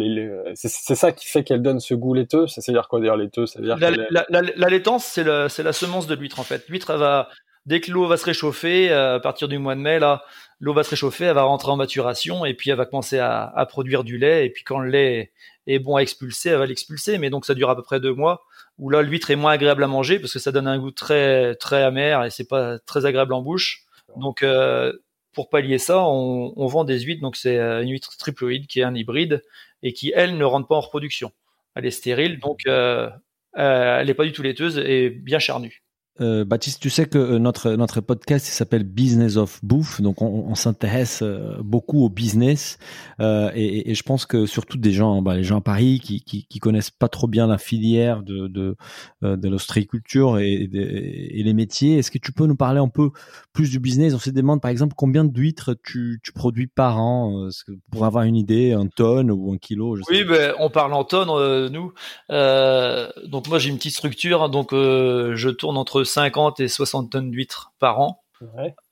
[0.56, 2.48] c'est ça qui fait qu'elle donne ce goût laiteux.
[2.48, 3.46] C'est-à-dire quoi dire laiteux?
[3.46, 6.68] C'est-à-dire la, la, la, la, laitance, c'est la, la semence de l'huître en fait.
[6.70, 7.28] L'huître, elle va
[7.68, 10.24] Dès que l'eau va se réchauffer, euh, à partir du mois de mai, là,
[10.60, 13.44] l'eau va se réchauffer, elle va rentrer en maturation et puis elle va commencer à,
[13.56, 14.48] à, produire du lait.
[14.48, 15.32] Et puis quand le lait
[15.68, 17.20] est bon à expulser, elle va l'expulser.
[17.20, 18.42] Mais donc ça dure à peu près deux mois.
[18.80, 21.54] Où là, l'huître est moins agréable à manger parce que ça donne un goût très
[21.56, 23.84] très amer et c'est pas très agréable en bouche.
[24.18, 24.92] Donc euh,
[25.34, 27.22] pour pallier ça, on, vend des huîtres.
[27.22, 29.44] Donc c'est euh, une huître triploïde qui est un hybride
[29.84, 31.32] et qui elle ne rentre pas en reproduction.
[31.76, 33.10] Elle est stérile, donc euh,
[33.54, 35.84] elle n'est pas du tout laiteuse et bien charnue.
[36.22, 40.46] Euh, Baptiste, tu sais que euh, notre notre podcast s'appelle Business of Bouffe, donc on,
[40.48, 42.78] on s'intéresse euh, beaucoup au business
[43.20, 46.22] euh, et, et, je pense que surtout des gens, bah, les gens à Paris qui,
[46.22, 48.76] qui, qui connaissent pas trop bien la filière de de,
[49.22, 51.98] de l'ostréiculture et, et, et, les métiers.
[51.98, 53.10] Est-ce que tu peux nous parler un peu
[53.54, 54.14] plus du business?
[54.14, 57.50] On se demande par exemple combien d'huîtres tu, tu produis par an
[57.92, 59.96] pour avoir une idée, un tonne ou un kilo.
[59.96, 61.94] Je oui, ben, on parle en tonnes nous.
[62.30, 67.72] donc moi j'ai une petite structure, donc je tourne entre 50 et 60 tonnes d'huîtres
[67.80, 68.22] par an.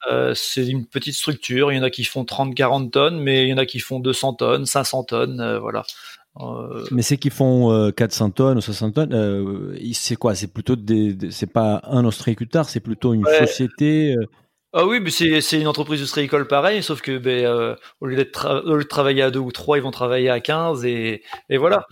[0.09, 1.71] Euh, c'est une petite structure.
[1.71, 3.99] Il y en a qui font 30-40 tonnes, mais il y en a qui font
[3.99, 5.83] 200 tonnes, 500 tonnes, euh, voilà.
[6.39, 10.35] Euh, mais c'est qui font 400 tonnes ou 60 tonnes, c'est quoi?
[10.35, 14.15] C'est plutôt des, c'est pas un ostréiculteur, c'est plutôt une société.
[14.71, 18.83] Ah oui, mais c'est une entreprise ostréicole pareil, sauf que ben, au lieu d'être de
[18.83, 21.87] travailler à deux ou trois, ils vont travailler à 15 et, et voilà.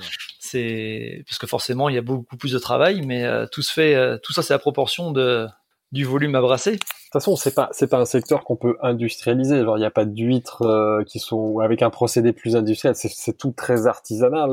[0.48, 3.74] C'est parce que forcément il y a beaucoup plus de travail, mais euh, tout se
[3.74, 5.46] fait, euh, tout ça c'est à proportion de
[5.92, 6.72] du volume à brasser.
[6.72, 9.64] De toute façon, c'est pas c'est pas un secteur qu'on peut industrialiser.
[9.64, 12.96] Genre, il n'y a pas d'huîtres euh, qui sont avec un procédé plus industriel.
[12.96, 14.52] C'est tout très artisanal.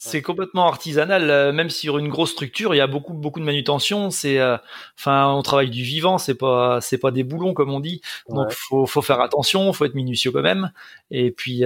[0.00, 4.10] C'est complètement artisanal, même sur une grosse structure, il y a beaucoup beaucoup de manutention.
[4.10, 4.40] C'est,
[4.96, 8.00] enfin, on travaille du vivant, c'est pas c'est pas des boulons comme on dit.
[8.28, 10.70] Donc faut faut faire attention, faut être minutieux quand même.
[11.10, 11.64] Et puis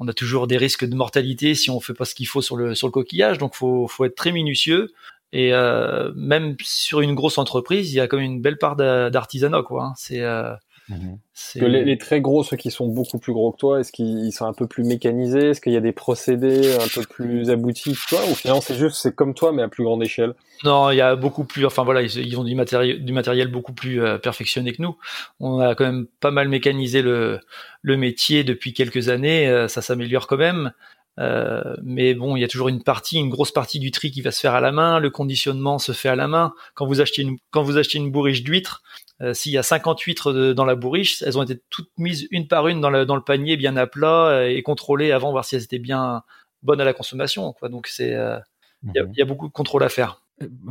[0.00, 2.56] on a toujours des risques de mortalité si on fait pas ce qu'il faut sur
[2.56, 3.38] le sur le coquillage.
[3.38, 4.92] Donc faut faut être très minutieux.
[5.32, 9.62] Et euh, même sur une grosse entreprise, il y a même une belle part d'artisanat,
[9.62, 9.84] quoi.
[9.84, 9.92] Hein.
[9.96, 10.54] C'est euh,
[10.90, 11.18] Mhm.
[11.54, 14.44] Que les, très gros, ceux qui sont beaucoup plus gros que toi, est-ce qu'ils sont
[14.44, 15.50] un peu plus mécanisés?
[15.50, 18.20] Est-ce qu'il y a des procédés un peu plus aboutis que toi?
[18.30, 20.34] Ou finalement c'est juste c'est comme toi mais à plus grande échelle?
[20.64, 21.64] Non, il y a beaucoup plus.
[21.64, 24.96] Enfin voilà, ils, ont du matériel, du matériel beaucoup plus euh, perfectionné que nous.
[25.38, 27.40] On a quand même pas mal mécanisé le,
[27.82, 29.48] le métier depuis quelques années.
[29.48, 30.72] Euh, ça s'améliore quand même.
[31.18, 34.22] Euh, mais bon, il y a toujours une partie, une grosse partie du tri qui
[34.22, 34.98] va se faire à la main.
[34.98, 36.52] Le conditionnement se fait à la main.
[36.74, 38.82] Quand vous achetez une, quand vous achetez une bourriche d'huîtres,
[39.22, 42.48] euh, s'il y a 50 huîtres dans la bourriche, elles ont été toutes mises une
[42.48, 45.44] par une dans le, dans le panier, bien à plat euh, et contrôlées avant, voir
[45.44, 46.22] si elles étaient bien
[46.62, 47.52] bonnes à la consommation.
[47.52, 47.68] Quoi.
[47.68, 48.38] Donc c'est, euh,
[48.82, 50.22] il y, y, a beaucoup de contrôle à faire.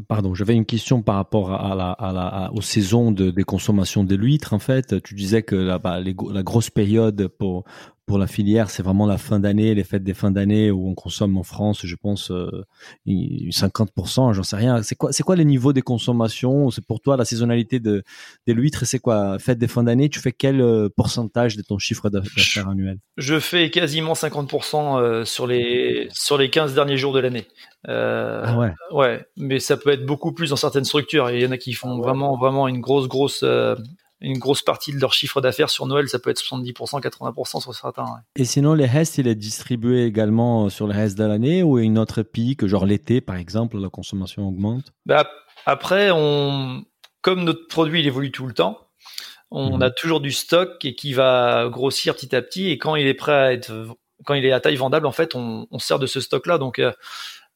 [0.08, 4.04] Pardon, j'avais une question par rapport à la, à la, aux saisons de, des consommations
[4.04, 4.54] de l'huître.
[4.54, 7.66] En fait, tu disais que la, bah, la grosse période pour
[8.10, 10.96] pour la filière, c'est vraiment la fin d'année, les fêtes des fins d'année où on
[10.96, 12.66] consomme en France, je pense, euh,
[13.06, 14.82] 50%, j'en sais rien.
[14.82, 16.72] C'est quoi, c'est quoi les niveaux des consommations?
[16.72, 18.02] C'est pour toi la saisonnalité de,
[18.48, 19.38] l'huître, c'est quoi?
[19.38, 22.98] Fête des fins d'année, tu fais quel euh, pourcentage de ton chiffre d'affaires annuel?
[23.18, 27.46] Je fais quasiment 50% euh, sur les sur les 15 derniers jours de l'année.
[27.90, 28.74] Euh, ah ouais.
[28.92, 31.30] Ouais, mais ça peut être beaucoup plus dans certaines structures.
[31.30, 33.46] Il y en a qui font vraiment vraiment une grosse grosse
[34.22, 37.74] une grosse partie de leur chiffre d'affaires sur Noël, ça peut être 70%, 80% sur
[37.74, 38.06] certains.
[38.36, 41.80] Et sinon, les restes, il est distribué également euh, sur le reste de l'année ou
[41.80, 44.94] une autre pique, genre l'été par exemple, la consommation augmente?
[45.06, 45.30] Bah,
[45.66, 46.84] Après, on,
[47.22, 48.80] comme notre produit il évolue tout le temps,
[49.52, 49.82] on mhm.
[49.82, 52.70] a toujours du stock et qui va grossir petit à petit.
[52.70, 53.88] Et quand il est prêt à être,
[54.26, 56.58] quand il est à taille vendable, en fait, on, on sert de ce stock-là.
[56.60, 56.92] Donc, euh,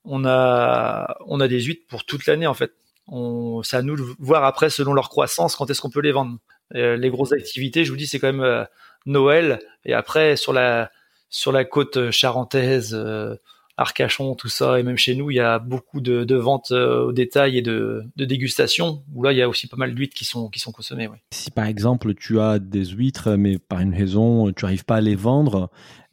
[0.06, 2.73] on a, on a des huîtres pour toute l'année en fait.
[3.08, 6.12] On, c'est à nous de voir après, selon leur croissance, quand est-ce qu'on peut les
[6.12, 6.38] vendre.
[6.76, 8.63] Euh, les grosses activités, je vous dis, c'est quand même euh,
[9.06, 9.60] Noël.
[9.86, 10.92] Et après, sur la
[11.30, 13.36] sur la côte charentaise, euh,
[13.78, 17.58] Arcachon, tout ça, et même chez nous, il y a beaucoup de, ventes au détail
[17.58, 20.50] et de, de dégustation, où là, il y a aussi pas mal d'huîtres qui sont,
[20.50, 21.10] qui sont consommées.
[21.32, 25.02] Si par exemple, tu as des huîtres, mais par une raison, tu n'arrives pas à
[25.02, 25.70] les vendre,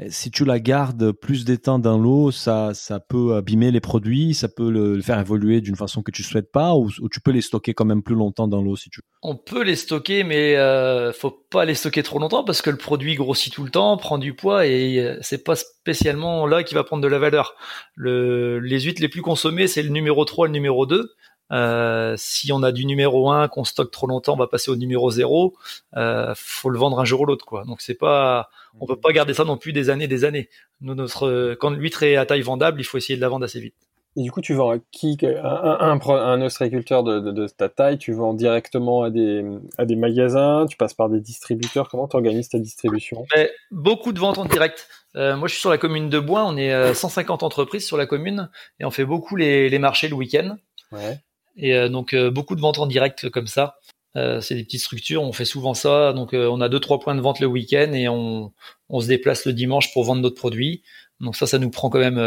[0.09, 4.35] si tu la gardes plus des temps dans l'eau, ça, ça peut abîmer les produits,
[4.35, 7.43] ça peut le, faire évoluer d'une façon que tu souhaites pas, ou, tu peux les
[7.43, 9.20] stocker quand même plus longtemps dans l'eau si tu veux?
[9.23, 12.79] On peut les stocker, mais euh, faut pas les stocker trop longtemps parce que le
[12.79, 16.75] produit grossit tout le temps, prend du poids et euh, c'est pas spécialement là qu'il
[16.75, 17.55] va prendre de la valeur.
[17.95, 21.13] Le, les huîtres les plus consommées, c'est le numéro 3, le numéro 2.
[21.53, 24.77] Euh, si on a du numéro 1 qu'on stocke trop longtemps, on va passer au
[24.77, 25.55] numéro 0.
[25.97, 27.65] Euh, faut le vendre un jour ou l'autre, quoi.
[27.65, 28.49] Donc c'est pas,
[28.81, 30.49] on peut pas garder ça non plus des années, des années.
[30.81, 33.61] Nous, notre, quand l'huître est à taille vendable, il faut essayer de la vendre assez
[33.61, 33.75] vite.
[34.21, 35.39] Et du coup, tu vends à qui un,
[35.81, 39.43] un, un ostréiculteur de, de, de, ta taille, tu vends directement à des,
[39.79, 41.89] à des magasins, tu passes par des distributeurs.
[41.89, 43.25] Comment tu organises ta distribution?
[43.35, 44.89] Mais Beaucoup de ventes en direct.
[45.17, 46.45] Euh, moi, je suis sur la commune de Bois.
[46.45, 50.15] On est 150 entreprises sur la commune et on fait beaucoup les, les marchés le
[50.17, 50.57] week-end.
[50.93, 51.19] Ouais.
[51.57, 53.77] Et euh, donc euh, beaucoup de ventes en direct comme ça.
[54.17, 56.13] Euh, c'est des petites structures, on fait souvent ça.
[56.13, 58.53] Donc on a deux trois points de vente le week-end et on,
[58.89, 60.83] on se déplace le dimanche pour vendre notre produit.
[61.21, 62.19] Donc ça, ça nous prend quand même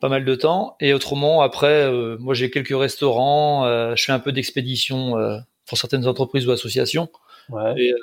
[0.00, 0.76] pas mal de temps.
[0.80, 5.14] Et autrement, après, moi j'ai quelques restaurants, je fais un peu d'expédition
[5.66, 7.08] pour certaines entreprises ou associations.
[7.50, 7.74] Ouais.
[7.76, 7.94] Et,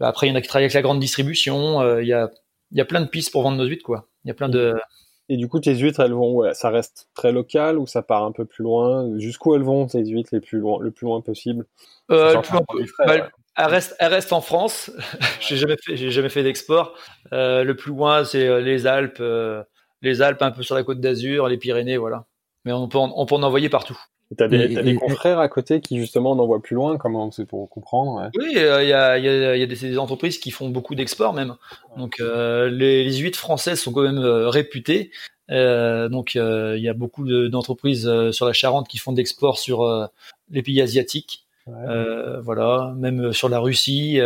[0.00, 1.98] bah, après, il y en a qui travaillent avec la grande distribution.
[1.98, 2.30] Il y a
[2.72, 4.08] y a plein de pistes pour vendre nos huîtres, quoi.
[4.24, 4.74] Il y a plein de
[5.28, 8.24] et du coup, tes huîtres, elles vont, ouais, ça reste très local ou ça part
[8.24, 9.18] un peu plus loin?
[9.18, 11.64] Jusqu'où elles vont, tes huîtres, les plus loin, le plus loin possible?
[12.10, 12.42] Euh,
[13.06, 14.90] bah, elles, restent, elles restent en France.
[15.40, 16.94] j'ai jamais fait, jamais fait d'export.
[17.32, 19.62] Euh, le plus loin, c'est euh, les Alpes, euh,
[20.04, 22.26] les Alpes un peu sur la côte d'Azur, les Pyrénées, voilà.
[22.64, 23.98] Mais on peut, en, on peut en envoyer partout.
[24.36, 27.68] T'as des, des confrères à côté qui justement en envoient plus loin, comment c'est pour
[27.68, 28.28] comprendre ouais.
[28.36, 31.54] Oui, il y, a, y, a, y, a, des, entreprises qui font beaucoup d'export même.
[31.96, 35.10] Donc euh, les, les, huîtres françaises sont quand même euh, réputées.
[35.50, 40.08] Euh, donc il y a beaucoup d'entreprises sur la Charente qui font d'export sur
[40.50, 41.46] les pays asiatiques.
[41.66, 44.18] voilà, même sur la Russie,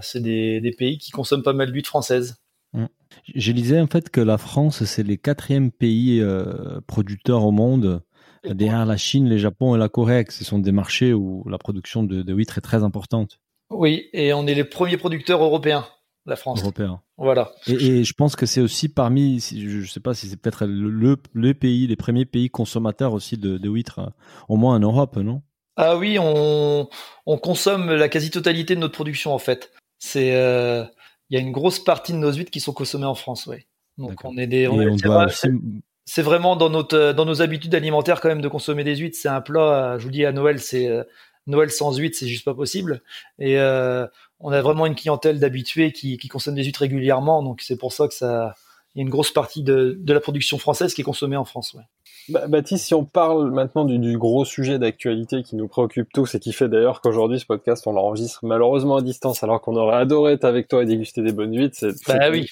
[0.00, 2.36] c'est des, des, pays qui consomment pas mal d'huîtres françaises.
[3.34, 6.22] Je lisais en fait que la France c'est les quatrième pays
[6.86, 8.02] producteurs au monde
[8.44, 12.02] Derrière la Chine, le Japon et la Corée, ce sont des marchés où la production
[12.02, 13.38] de, de huîtres est très importante.
[13.70, 15.86] Oui, et on est les premiers producteurs européens,
[16.24, 16.62] la France.
[16.62, 17.02] Européens.
[17.18, 17.52] Voilà.
[17.66, 21.18] Et, je pense que c'est aussi parmi, je ne sais pas si c'est peut-être le,
[21.34, 24.10] le, pays, les premiers pays consommateurs aussi de, de huîtres, euh,
[24.48, 25.42] au moins en Europe, non?
[25.76, 26.88] Ah oui, on,
[27.26, 29.70] on consomme la quasi-totalité de notre production en fait.
[29.98, 30.84] C'est, euh,
[31.30, 33.58] il y a une grosse partie de nos huîtres qui sont consommées en France, oui.
[33.98, 34.78] Donc on est des, on,
[36.06, 39.18] c'est vraiment dans notre euh, dans nos habitudes alimentaires quand même de consommer des huîtres.
[39.20, 41.04] C'est un plat, je vous dis à Noël, c'est euh,
[41.46, 43.02] Noël sans huîtres, c'est juste pas possible.
[43.38, 44.06] Et euh,
[44.40, 47.92] on a vraiment une clientèle d'habitués qui, qui consomment des huîtres régulièrement, donc c'est pour
[47.92, 48.54] ça que ça
[48.94, 51.44] il y a une grosse partie de, de la production française qui est consommée en
[51.44, 51.74] France.
[51.74, 51.84] Ouais.
[52.30, 56.34] Bah, Baptiste, si on parle maintenant du, du gros sujet d'actualité qui nous préoccupe tous
[56.34, 59.96] et qui fait d'ailleurs qu'aujourd'hui ce podcast on l'enregistre malheureusement à distance alors qu'on aurait
[59.96, 62.48] adoré être avec toi et déguster des bonnes huîtres, c'est bah oui,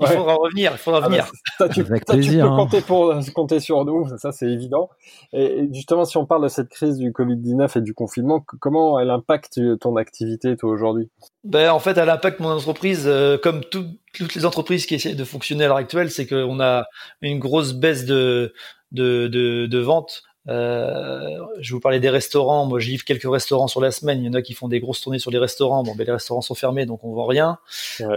[0.00, 1.26] il faudra revenir, il faudra ah bah,
[1.58, 2.56] ça, tu, Avec plaisir, peux hein.
[2.56, 4.90] compter, pour, compter sur nous, ça c'est évident.
[5.32, 9.10] Et, justement, si on parle de cette crise du Covid-19 et du confinement, comment elle
[9.10, 11.08] impacte ton activité toi aujourd'hui?
[11.44, 15.24] Ben, En fait, elle impacte mon entreprise euh, comme toutes les entreprises qui essaient de
[15.24, 16.84] fonctionner à l'heure actuelle, c'est qu'on a
[17.22, 18.52] une grosse baisse de,
[18.92, 20.22] de, de, de ventes.
[20.50, 22.66] Euh, je vous parlais des restaurants.
[22.66, 24.20] Moi, j'y quelques restaurants sur la semaine.
[24.20, 25.82] Il y en a qui font des grosses tournées sur les restaurants.
[25.82, 27.58] Bon, ben, les restaurants sont fermés, donc on vend rien.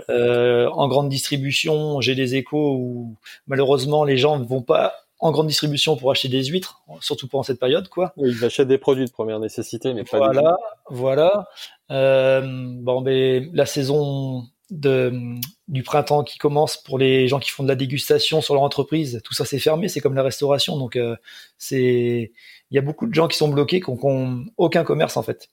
[0.10, 3.15] Euh, en grande distribution, j'ai des échos où
[3.48, 7.43] malheureusement les gens ne vont pas en grande distribution pour acheter des huîtres, surtout pendant
[7.43, 8.12] cette période, quoi.
[8.17, 10.17] Oui, ils achètent des produits de première nécessité, mais pas.
[10.17, 10.58] Voilà,
[10.89, 11.48] voilà.
[11.91, 17.63] Euh, bon, ben la saison de, du printemps qui commence pour les gens qui font
[17.63, 19.21] de la dégustation sur leur entreprise.
[19.23, 20.77] Tout ça c'est fermé, c'est comme la restauration.
[20.77, 21.15] Donc euh,
[21.57, 22.31] c'est
[22.71, 25.49] il y a beaucoup de gens qui sont bloqués, qui n'ont aucun commerce en fait.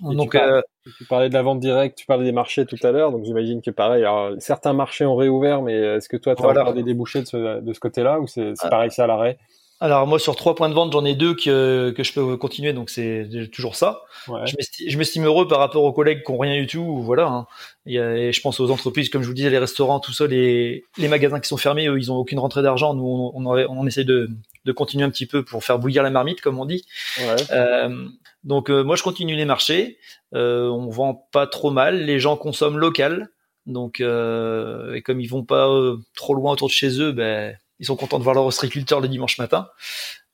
[0.00, 0.60] Donc tu, euh,
[0.98, 3.62] tu, parlais de la vente directe, tu parlais des marchés tout à l'heure, donc j'imagine
[3.62, 4.04] que pareil.
[4.04, 7.60] Alors, certains marchés ont réouvert, mais est-ce que toi tu as des débouchés de ce,
[7.60, 8.68] de ce côté-là ou c'est ah.
[8.68, 9.38] pareil, c'est à l'arrêt?
[9.78, 12.72] Alors moi sur trois points de vente j'en ai deux que, que je peux continuer
[12.72, 14.02] donc c'est toujours ça.
[14.28, 14.40] Ouais.
[14.46, 17.26] Je m'estime heureux par rapport aux collègues qui ont rien du tout voilà.
[17.26, 17.46] Hein.
[17.86, 21.08] Et, je pense aux entreprises comme je vous disais les restaurants tout ça les, les
[21.08, 24.04] magasins qui sont fermés eux ils ont aucune rentrée d'argent nous on, on, on, essaie
[24.04, 24.30] de,
[24.64, 26.84] de continuer un petit peu pour faire bouillir la marmite comme on dit.
[27.18, 27.36] Ouais.
[27.50, 28.06] Euh,
[28.44, 29.98] donc euh, moi je continue les marchés
[30.34, 33.28] euh, on vend pas trop mal les gens consomment local
[33.66, 37.56] donc euh, et comme ils vont pas euh, trop loin autour de chez eux ben
[37.78, 39.68] ils sont contents de voir leur ostréiculteur le dimanche matin.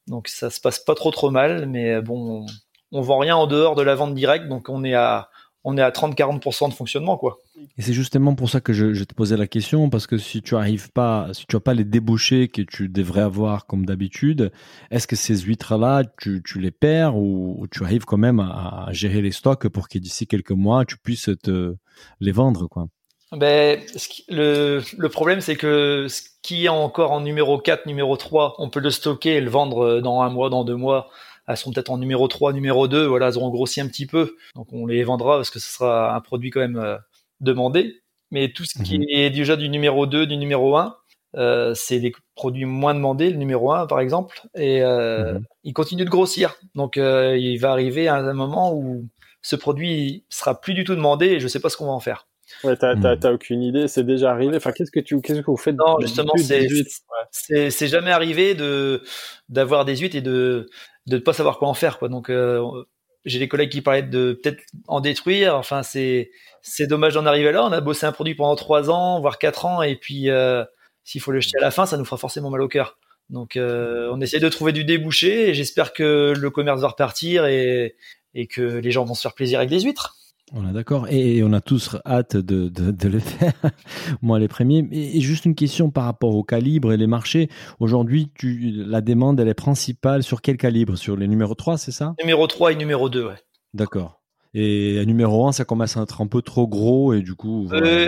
[0.07, 2.47] Donc ça se passe pas trop trop mal, mais bon,
[2.91, 5.29] on, vend rien en dehors de la vente directe, donc on est à
[5.65, 7.39] on est à 30-40% de fonctionnement, quoi.
[7.79, 10.57] Et c'est justement pour ça que je, te posais la question, parce que si tu
[10.57, 14.51] arrives pas, si tu as pas les débouchés que tu devrais avoir comme d'habitude,
[14.91, 18.93] est-ce que ces huîtres-là, tu, tu, les perds ou, tu arrives quand même à, à
[18.93, 21.77] gérer les stocks pour que d'ici quelques mois, tu puisses te
[22.19, 22.89] les vendre, quoi?
[23.33, 23.81] Ben,
[24.29, 28.69] le, le problème, c'est que ce qui est encore en numéro 4, numéro 3, on
[28.69, 31.11] peut le stocker et le vendre dans un mois, dans deux mois
[31.49, 34.37] elles seront peut-être en numéro 3, numéro 2, voilà, elles auront grossi un petit peu.
[34.55, 36.97] Donc on les vendra parce que ce sera un produit quand même euh,
[37.41, 38.03] demandé.
[38.31, 39.07] Mais tout ce qui mhm.
[39.09, 40.97] est déjà du numéro 2, du numéro 1,
[41.37, 45.45] euh, c'est des produits moins demandés, le numéro 1 par exemple, et euh, mhm.
[45.65, 46.55] il continue de grossir.
[46.75, 49.07] Donc euh, il va arriver à un moment où
[49.43, 52.01] ce produit sera plus du tout demandé et je sais pas ce qu'on va en
[52.01, 52.27] faire.
[52.65, 53.33] Ouais, t'as, mmh.
[53.33, 54.57] aucune idée, c'est déjà arrivé.
[54.57, 56.69] Enfin, qu'est-ce que tu, qu'est-ce que vous faites Non, justement, c'est,
[57.31, 59.03] c'est, c'est jamais arrivé de
[59.49, 60.69] d'avoir des huîtres et de
[61.07, 62.09] de ne pas savoir quoi en faire, quoi.
[62.09, 62.63] Donc, euh,
[63.25, 65.57] j'ai des collègues qui parlaient de peut-être en détruire.
[65.57, 66.31] Enfin, c'est
[66.63, 67.65] c'est dommage d'en arriver là.
[67.65, 70.65] On a bossé un produit pendant trois ans, voire quatre ans, et puis euh,
[71.05, 72.99] s'il faut le jeter à la fin, ça nous fera forcément mal au cœur.
[73.31, 77.47] Donc, euh, on essaie de trouver du débouché, et j'espère que le commerce va repartir
[77.47, 77.97] et
[78.35, 80.17] et que les gens vont se faire plaisir avec des huîtres.
[80.55, 81.07] On est d'accord.
[81.09, 83.55] Et on a tous hâte de, de, le faire.
[84.21, 84.87] Moi, les premiers.
[84.93, 87.49] Et juste une question par rapport au calibre et les marchés.
[87.81, 90.97] Aujourd'hui, la demande, elle est principale sur quel calibre?
[90.97, 92.15] Sur les numéros 3, c'est ça?
[92.21, 93.35] Numéro 3 et numéro 2, ouais.
[93.73, 94.23] D'accord.
[94.55, 98.07] Et numéro 1, ça commence à être un peu trop gros et du coup, euh,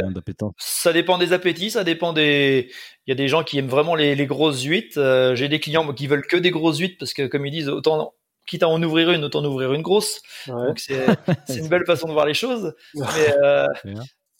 [0.59, 2.70] ça dépend des appétits, ça dépend des.
[3.07, 4.98] Il y a des gens qui aiment vraiment les, grosses huîtres.
[4.98, 7.70] Euh, j'ai des clients qui veulent que des grosses huîtres parce que, comme ils disent,
[7.70, 8.12] autant
[8.46, 10.20] quitte à en ouvrir une, autant en ouvrir une grosse.
[10.46, 10.78] Donc
[11.46, 12.74] c'est une belle façon de voir les choses.
[12.94, 13.66] Mais, euh,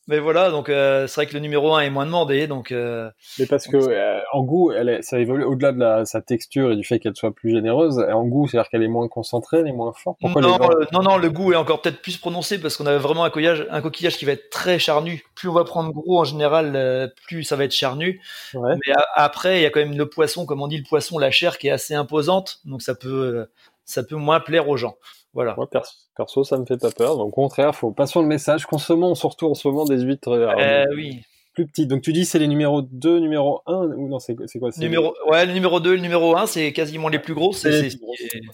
[0.07, 2.47] mais voilà, donc euh, c'est vrai que le numéro 1 est moins demandé.
[2.47, 6.05] Donc, euh, mais parce que euh, en goût, elle est, ça évolue au-delà de la,
[6.05, 7.99] sa texture et du fait qu'elle soit plus généreuse.
[8.13, 10.19] En goût, c'est-à-dire qu'elle est moins concentrée, elle est moins forte.
[10.21, 10.59] non,
[10.93, 13.67] non, non, le goût est encore peut-être plus prononcé parce qu'on a vraiment un coquillage,
[13.71, 15.25] un coquillage qui va être très charnu.
[15.35, 18.21] Plus on va prendre gros en général, plus ça va être charnu.
[18.53, 18.75] Ouais.
[18.87, 21.31] Mais après, il y a quand même le poisson, comme on dit, le poisson, la
[21.31, 22.61] chair qui est assez imposante.
[22.67, 23.47] Donc ça peut
[23.85, 24.97] ça peut moins plaire aux gens.
[25.33, 25.55] Voilà.
[25.57, 25.69] Moi,
[26.17, 27.17] perso, ça me fait pas peur.
[27.17, 28.67] Donc, au contraire, faut passons le message.
[28.67, 31.23] Consommons surtout en ce moment des huîtres euh, oui.
[31.55, 31.89] plus petites.
[31.89, 35.13] Donc, tu dis c'est les numéros 2, numéro 1 ou non, c'est quoi numéro...
[35.29, 37.53] Ouais, le numéro 2 le numéro 1, c'est quasiment les plus gros.
[37.53, 37.97] C'est ce,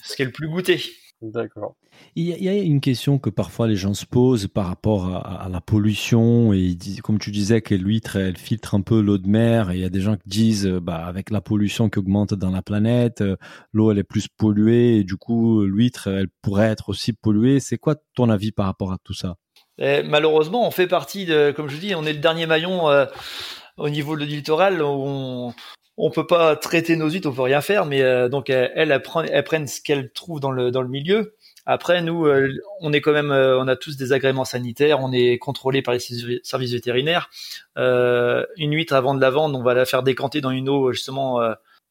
[0.03, 0.81] ce qui est le plus goûté.
[1.23, 1.75] D'accord.
[2.17, 5.61] Il y, a une question que parfois les gens se posent par rapport à, la
[5.61, 9.75] pollution et comme tu disais que l'huître elle filtre un peu l'eau de mer et
[9.75, 12.51] il y a des gens qui disent euh, bah avec la pollution qui augmente dans
[12.51, 13.37] la planète euh,
[13.75, 17.77] l'eau elle est plus polluée et du coup l'huître elle pourrait être aussi polluée c'est
[17.77, 19.35] quoi ton avis par rapport à tout ça?
[19.77, 23.05] Et malheureusement on fait partie de comme je dis on est le dernier maillon euh,
[23.77, 25.53] au niveau du littoral on
[26.03, 29.67] on peut pas traiter nos huîtres, on peut rien faire, mais donc elles, elles, prennent
[29.67, 31.35] ce qu'elles trouvent dans le dans le milieu.
[31.67, 35.13] Après, nous, euh, on est quand même, euh, on a tous des agréments sanitaires, on
[35.13, 36.01] est contrôlé par les
[36.43, 37.31] services vétérinaires.
[37.79, 40.93] Euh, une huître avant de la vendre, on va la faire décanter dans une eau
[40.93, 41.41] justement,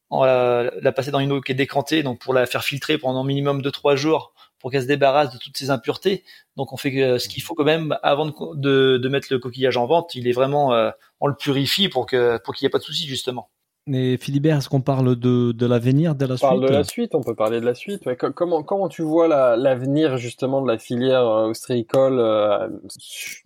[0.10, 2.98] on va la, passer dans une eau qui est décantée, donc pour la faire filtrer
[2.98, 6.26] pendant minimum de trois jours pour qu'elle se débarrasse de toutes ces impuretés.
[6.58, 9.86] Donc on fait ce qu'il faut quand même avant de, de, mettre le coquillage en
[9.86, 10.14] vente.
[10.16, 10.92] Il est vraiment,
[11.22, 13.50] on le purifie pour que pour qu'il n'y ait pas de souci justement.
[13.90, 16.84] Mais Philibert, est-ce qu'on parle de, de l'avenir, de la suite On parle de la
[16.84, 18.08] suite, on peut parler de la suite.
[18.36, 22.70] Comment, comment tu vois l'avenir justement de la filière euh, ostréicole euh,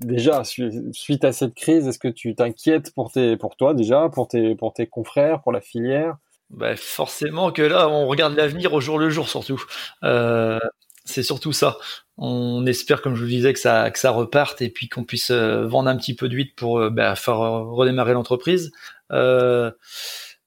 [0.02, 4.28] déjà suite à cette crise Est-ce que tu t'inquiètes pour tes, pour toi déjà, pour
[4.28, 6.18] tes, pour tes confrères, pour la filière?
[6.50, 9.64] Bah forcément que là, on regarde l'avenir au jour le jour surtout.
[10.04, 10.60] Euh,
[11.06, 11.78] c'est surtout ça.
[12.18, 15.32] On espère, comme je vous disais, que ça, que ça reparte et puis qu'on puisse
[15.32, 18.72] euh, vendre un petit peu d'huile pour bah, faire redémarrer l'entreprise.
[19.14, 19.72] Euh,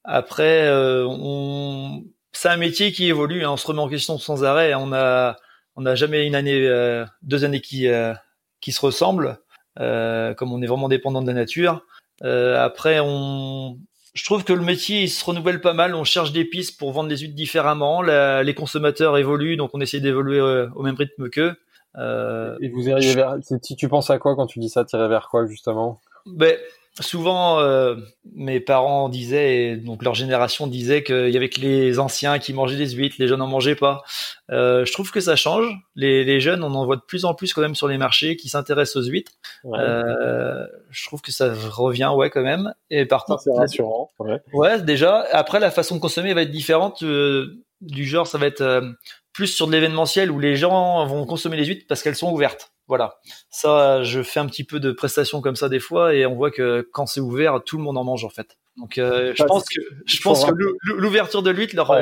[0.06, 2.04] après, euh, on...
[2.32, 3.44] c'est un métier qui évolue.
[3.44, 3.50] Hein.
[3.50, 4.72] On se remet en question sans arrêt.
[4.74, 5.36] On a,
[5.74, 8.14] on n'a jamais une année, euh, deux années qui euh,
[8.60, 9.38] qui se ressemblent.
[9.76, 11.84] comme on est vraiment dépendant de la nature.
[12.22, 13.78] après, on,
[14.14, 15.94] je trouve que le métier il se renouvelle pas mal.
[15.94, 18.00] On cherche des pistes pour vendre les huîtres différemment.
[18.00, 21.56] les consommateurs évoluent, donc on essaie d'évoluer au même rythme qu'eux.
[21.96, 23.36] Et vous iriez vers.
[23.60, 26.00] Si tu penses à quoi quand tu dis ça, tirer vers quoi justement?
[26.26, 26.56] Ben
[27.00, 27.96] souvent euh,
[28.34, 32.76] mes parents disaient donc leur génération disait qu'il y avait que les anciens qui mangeaient
[32.76, 34.02] des huîtres les jeunes n'en mangeaient pas.
[34.50, 35.66] Euh, je trouve que ça change.
[35.94, 38.36] Les, les, jeunes on en voit de plus en plus quand même sur les marchés
[38.36, 39.32] qui s'intéressent aux huîtres.
[39.66, 42.72] Euh, je trouve que ça revient ouais quand même.
[42.90, 44.40] Et par contre c'est rassurant ouais.
[44.52, 48.46] ouais déjà après la façon de consommer va être différente euh, du genre ça va
[48.46, 48.92] être euh,
[49.32, 52.72] plus sur de l'événementiel où les gens vont consommer les huîtres parce qu'elles sont ouvertes
[52.88, 53.18] voilà.
[53.50, 56.50] Ça, je fais un petit peu de prestations comme ça des fois et on voit
[56.50, 58.56] que quand c'est ouvert, tout le monde en mange en fait.
[58.76, 60.52] Donc, euh, je pense que je pense que
[60.84, 61.96] l'ouverture de l'huître leur,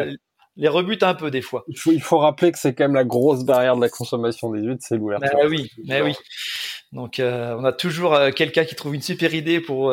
[0.56, 1.64] les rebute un peu des fois.
[1.68, 4.50] Il faut, il faut rappeler que c'est quand même la grosse barrière de la consommation
[4.50, 5.30] des huîtres, c'est l'ouverture.
[5.32, 6.14] Bah oui, mais oui.
[6.92, 9.92] Donc on a toujours quelqu'un qui trouve une super idée pour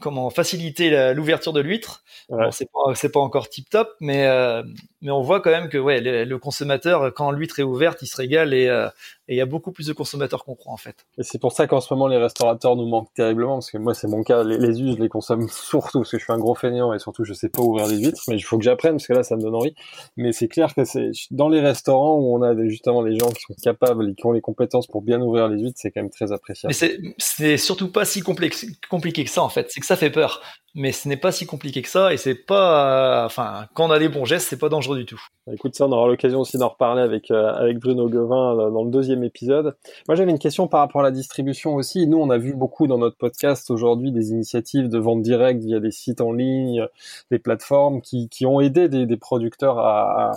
[0.00, 2.04] comment faciliter l'ouverture de l'huître.
[2.50, 4.62] c'est pas c'est pas encore tip top, mais euh,
[5.02, 8.16] mais on voit quand même que ouais le, consommateur quand l'huître est ouverte, il se
[8.16, 8.88] régale et euh,
[9.28, 11.06] il y a beaucoup plus de consommateurs qu'on croit en fait.
[11.18, 13.94] Et c'est pour ça qu'en ce moment les restaurateurs nous manquent terriblement parce que moi
[13.94, 16.54] c'est mon cas, les, les je les consomme surtout parce que je suis un gros
[16.54, 19.06] fainéant et surtout je sais pas ouvrir des huîtres, mais il faut que j'apprenne parce
[19.06, 19.74] que là ça me donne envie.
[20.16, 23.42] Mais c'est clair que c'est dans les restaurants où on a justement les gens qui
[23.42, 26.10] sont capables et qui ont les compétences pour bien ouvrir les huîtres, c'est quand même
[26.10, 26.74] très appréciable.
[26.80, 30.42] Mais c'est surtout pas si compliqué que ça en fait, c'est que ça fait peur
[30.74, 33.98] mais ce n'est pas si compliqué que ça et c'est pas, enfin, quand on a
[33.98, 35.20] des bons gestes, c'est pas dangereux du tout.
[35.46, 38.70] Bah, écoute, ça, on aura l'occasion aussi d'en reparler avec euh, avec Bruno Gevin euh,
[38.70, 39.74] dans le deuxième épisode.
[40.06, 42.06] Moi, j'avais une question par rapport à la distribution aussi.
[42.06, 45.80] Nous, on a vu beaucoup dans notre podcast aujourd'hui des initiatives de vente directe via
[45.80, 46.86] des sites en ligne,
[47.30, 50.32] des plateformes qui qui ont aidé des, producteurs à,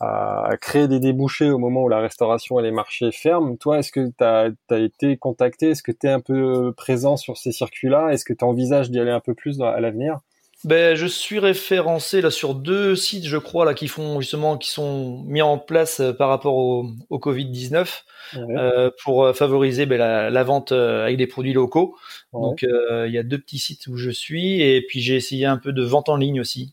[0.00, 3.56] à, créer des débouchés au moment où la restauration et les marchés ferment.
[3.56, 5.70] Toi, est-ce que tu as, as, été contacté?
[5.70, 8.10] Est-ce que tu es un peu présent sur ces circuits-là?
[8.10, 10.18] Est-ce que tu envisages d'y aller un peu plus dans à l'avenir
[10.64, 14.68] ben, je suis référencé là sur deux sites, je crois, là qui font justement, qui
[14.70, 18.04] sont mis en place euh, par rapport au, au Covid 19
[18.36, 21.96] euh, pour euh, favoriser ben, la, la, vente euh, avec des produits locaux.
[22.32, 25.56] Donc, il y a deux petits sites où je suis et puis j'ai essayé un
[25.56, 26.72] peu de vente en ligne aussi.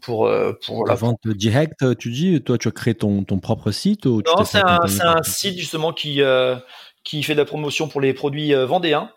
[0.00, 0.28] Pour,
[0.66, 4.20] pour la vente directe, tu dis, toi, tu as créé ton, ton propre site ou
[4.26, 6.20] Non, c'est un, un, site justement qui
[7.04, 9.10] qui fait de la promotion pour les produits vendéens.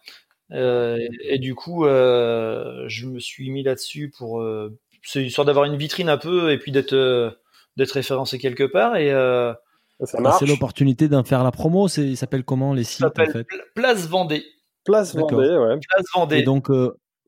[0.52, 5.66] Euh, et du coup, euh, je me suis mis là-dessus pour euh, c'est histoire d'avoir
[5.66, 6.96] une vitrine un peu et puis d'être
[7.78, 9.10] d'être référencé quelque part et
[10.04, 11.88] c'est l'opportunité d'en faire la promo.
[11.88, 13.46] C'est, il s'appelle comment les sites en fait?
[13.76, 14.43] Place Vendée.
[14.84, 15.80] Place Vendée, ouais.
[15.80, 16.38] Place Vendée.
[16.38, 16.70] Et donc,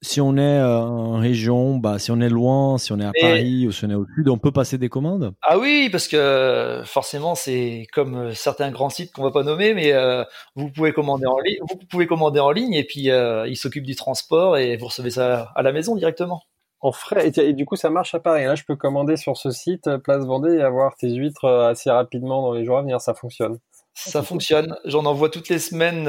[0.01, 3.11] si on est euh, en région, bah, si on est loin, si on est à
[3.19, 6.07] Paris ou si on est au sud, on peut passer des commandes Ah oui, parce
[6.07, 10.23] que forcément, c'est comme euh, certains grands sites qu'on va pas nommer, mais euh,
[10.55, 13.85] vous pouvez commander en ligne, vous pouvez commander en ligne et puis euh, ils s'occupent
[13.85, 16.43] du transport et vous recevez ça à la maison directement.
[16.79, 18.45] En frais et, du coup ça marche à Paris.
[18.45, 22.43] Là, je peux commander sur ce site Place Vendée et avoir tes huîtres assez rapidement
[22.43, 23.01] dans les jours à venir.
[23.01, 23.57] Ça fonctionne.
[23.95, 24.77] Ça fonctionne.
[24.85, 26.07] J'en envoie toutes les semaines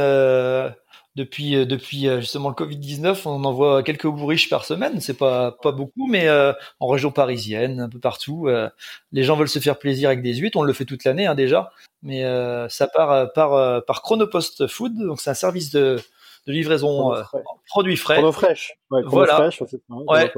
[1.19, 5.01] depuis euh, depuis euh, justement le Covid 19, on envoie quelques bourriches par semaine.
[5.01, 8.49] C'est pas pas beaucoup, mais euh, en région parisienne, un peu partout,
[9.13, 10.57] les gens veulent se faire plaisir avec des huîtres.
[10.57, 12.23] On le fait toute l'année hein, déjà, mais
[12.69, 16.01] ça part par par Chronopost Food, donc c'est un service de
[16.47, 17.13] de livraison
[17.67, 18.17] produits frais.
[18.17, 18.79] Chronofresh.
[18.91, 19.51] Ouais, voilà.
[19.91, 20.33] ouais.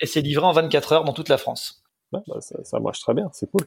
[0.00, 1.83] Et c'est livré en 24 heures dans toute la France.
[2.12, 3.62] Bah, ça, marche très bien, c'est cool.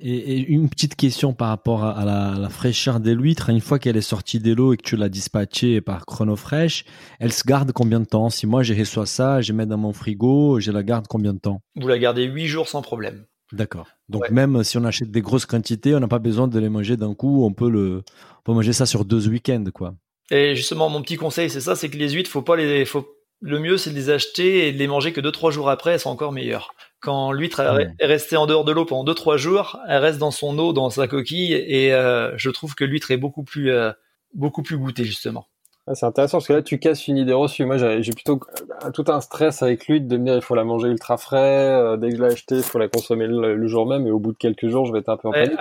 [0.00, 3.50] Et, une petite question par rapport à, la, fraîcheur des huîtres.
[3.50, 6.84] Une fois qu'elle est sortie des lots et que tu l'as dispatchée par Chronofresh,
[7.18, 8.30] elle se garde combien de temps?
[8.30, 11.38] Si moi j'ai reçois ça, je mets dans mon frigo, je la garde combien de
[11.38, 11.60] temps?
[11.76, 13.26] Vous la gardez 8 jours sans problème.
[13.52, 13.88] D'accord.
[14.08, 16.96] Donc même si on achète des grosses quantités, on n'a pas besoin de les manger
[16.96, 17.44] d'un coup.
[17.44, 18.02] On peut le,
[18.38, 19.94] on peut manger ça sur deux week-ends, quoi.
[20.30, 23.08] Et justement, mon petit conseil, c'est ça, c'est que les huîtres, faut pas les, faut,
[23.40, 25.92] le mieux, c'est de les acheter et de les manger que deux trois jours après,
[25.92, 26.72] elles sont encore meilleures.
[27.00, 30.58] Quand l'huître est restée en dehors de l'eau pendant 2-3 jours, elle reste dans son
[30.58, 33.90] eau, dans sa coquille, et euh, je trouve que l'huître est beaucoup plus, euh,
[34.34, 35.46] beaucoup plus goûtée justement.
[35.86, 37.64] Ah, c'est intéressant parce que là tu casses une idée reçue.
[37.64, 38.38] Moi j'ai plutôt
[38.84, 41.96] euh, tout un stress avec l'huître de me dire il faut la manger ultra frais.
[41.96, 44.32] dès que je l'ai achetée, il faut la consommer le, jour même et au bout
[44.32, 45.52] de quelques jours je vais être un peu en panique.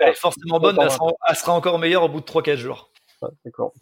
[0.00, 0.82] Elle, est, forcément bonne, mais
[1.28, 2.90] elle sera, encore meilleure au bout de 3-4 jours.
[3.44, 3.72] D'accord.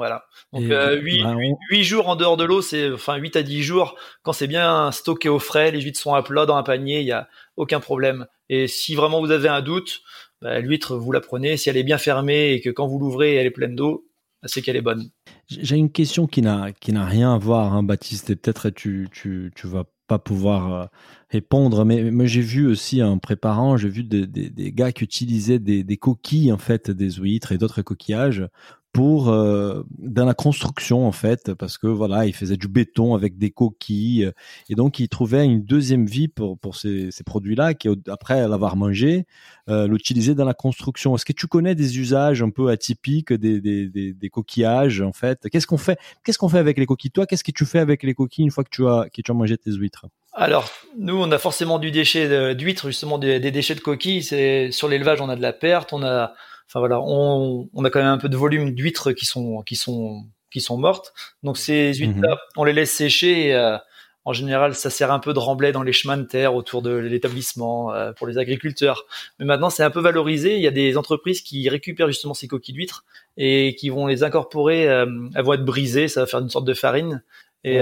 [0.00, 0.24] Voilà.
[0.54, 1.26] Donc euh, 8,
[1.68, 4.90] 8, jours en dehors de l'eau, c'est enfin 8 à 10 jours quand c'est bien
[4.92, 7.28] stocké au frais, les huîtres sont à plat dans un panier, il y a
[7.58, 8.26] aucun problème.
[8.48, 10.00] Et si vraiment vous avez un doute,
[10.40, 13.34] bah, l'huître vous la prenez, si elle est bien fermée et que quand vous l'ouvrez
[13.34, 14.08] elle est pleine d'eau,
[14.40, 15.10] bah, c'est qu'elle est bonne.
[15.48, 19.06] J'ai une question qui n'a qui n'a rien à voir, hein, Baptiste, et peut-être tu
[19.12, 20.86] tu tu vas pas pouvoir euh,
[21.28, 25.04] répondre, mais, mais j'ai vu aussi en préparant, j'ai vu des, des, des, gars qui
[25.04, 28.44] utilisaient des, des coquilles en fait, des huîtres et d'autres coquillages
[28.92, 33.38] pour euh, dans la construction en fait parce que voilà il faisait du béton avec
[33.38, 34.32] des coquilles
[34.68, 38.48] et donc il trouvait une deuxième vie pour pour ces, ces produits là qui après
[38.48, 39.26] l'avoir mangé
[39.68, 39.86] euh,
[40.34, 41.14] dans la construction.
[41.14, 45.12] Est-ce que tu connais des usages un peu atypiques des, des, des, des coquillages en
[45.12, 45.48] fait?
[45.50, 47.12] Qu'est-ce qu'on fait qu'est-ce qu'on fait avec les coquilles?
[47.12, 49.30] Toi qu'est-ce que tu fais avec les coquilles une fois que tu as que tu
[49.30, 50.06] as mangé tes huîtres?
[50.32, 50.68] Alors
[50.98, 54.24] nous on a forcément du déchet d'huîtres justement des, des déchets de coquilles.
[54.24, 56.34] C'est sur l'élevage on a de la perte on a
[56.70, 59.74] Enfin voilà, on, on, a quand même un peu de volume d'huîtres qui sont qui
[59.74, 61.12] sont qui sont mortes.
[61.42, 62.38] Donc ces huîtres-là, mhm.
[62.56, 63.48] on les laisse sécher.
[63.48, 63.76] Et, euh,
[64.24, 66.94] en général, ça sert un peu de remblai dans les chemins de terre autour de
[66.94, 69.06] l'établissement euh, pour les agriculteurs.
[69.40, 70.54] Mais maintenant, c'est un peu valorisé.
[70.54, 73.04] Il y a des entreprises qui récupèrent justement ces coquilles d'huîtres
[73.36, 74.88] et qui vont les incorporer.
[74.88, 77.24] Euh, elles vont être brisées, ça va faire une sorte de farine.
[77.64, 77.80] Et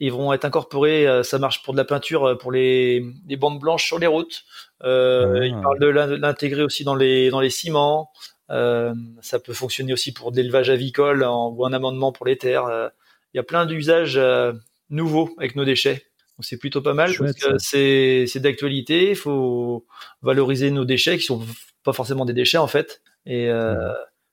[0.00, 1.22] ils vont être incorporés.
[1.22, 4.44] ça marche pour de la peinture, pour les, les bandes blanches sur les routes.
[4.82, 8.10] Euh, Il parle de l'intégrer aussi dans les dans les ciments.
[8.48, 12.90] ça peut fonctionner aussi pour de l'élevage avicole ou un amendement pour les terres.
[13.34, 14.18] Il y a plein d'usages
[14.88, 16.06] nouveaux avec nos déchets.
[16.38, 19.10] Donc c'est plutôt pas mal parce que c'est c'est d'actualité.
[19.10, 19.86] Il faut
[20.22, 21.42] valoriser nos déchets qui sont
[21.84, 23.50] pas forcément des déchets en fait, et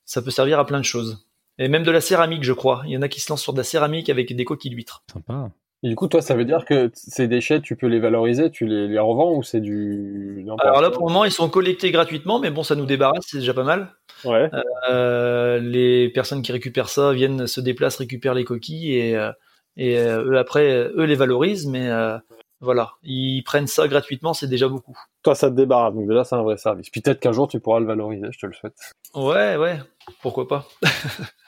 [0.05, 1.26] ça peut servir à plein de choses.
[1.59, 2.83] Et même de la céramique, je crois.
[2.85, 5.03] Il y en a qui se lancent sur de la céramique avec des coquilles d'huîtres.
[5.11, 5.49] Sympa.
[5.83, 8.65] Et du coup, toi, ça veut dire que ces déchets, tu peux les valoriser, tu
[8.65, 10.43] les, les revends ou c'est du.
[10.59, 13.37] Alors là, pour le moment, ils sont collectés gratuitement, mais bon, ça nous débarrasse, c'est
[13.37, 13.93] déjà pas mal.
[14.25, 14.49] Ouais.
[14.89, 19.31] Euh, les personnes qui récupèrent ça viennent, se déplacent, récupèrent les coquilles et, euh,
[19.75, 22.17] et euh, eux, après, eux les valorisent, mais euh,
[22.59, 24.97] voilà, ils prennent ça gratuitement, c'est déjà beaucoup.
[25.21, 26.89] Toi, ça te débarrasse, donc déjà, c'est un vrai service.
[26.89, 28.93] Peut-être qu'un jour, tu pourras le valoriser, je te le souhaite.
[29.13, 29.79] Ouais, ouais,
[30.23, 30.67] pourquoi pas?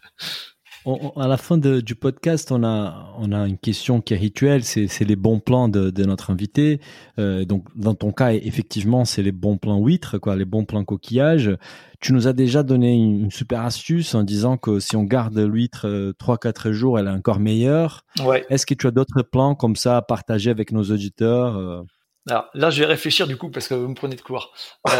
[1.15, 5.01] à la fin du podcast, on a, on a une question qui est rituelle, c'est
[5.01, 6.79] les bons plans de, notre invité.
[7.19, 10.85] Euh, donc, dans ton cas, effectivement, c'est les bons plans huîtres, quoi, les bons plans
[10.85, 11.55] coquillages.
[11.99, 15.85] Tu nous as déjà donné une, super astuce en disant que si on garde l'huître
[16.19, 18.05] 3-4 euh, jours, elle est encore meilleure.
[18.25, 18.45] Ouais.
[18.49, 21.81] Est-ce que tu as d'autres plans comme ça à partager avec nos auditeurs euh?
[22.29, 24.53] Alors là, je vais réfléchir du coup parce que vous me prenez de court.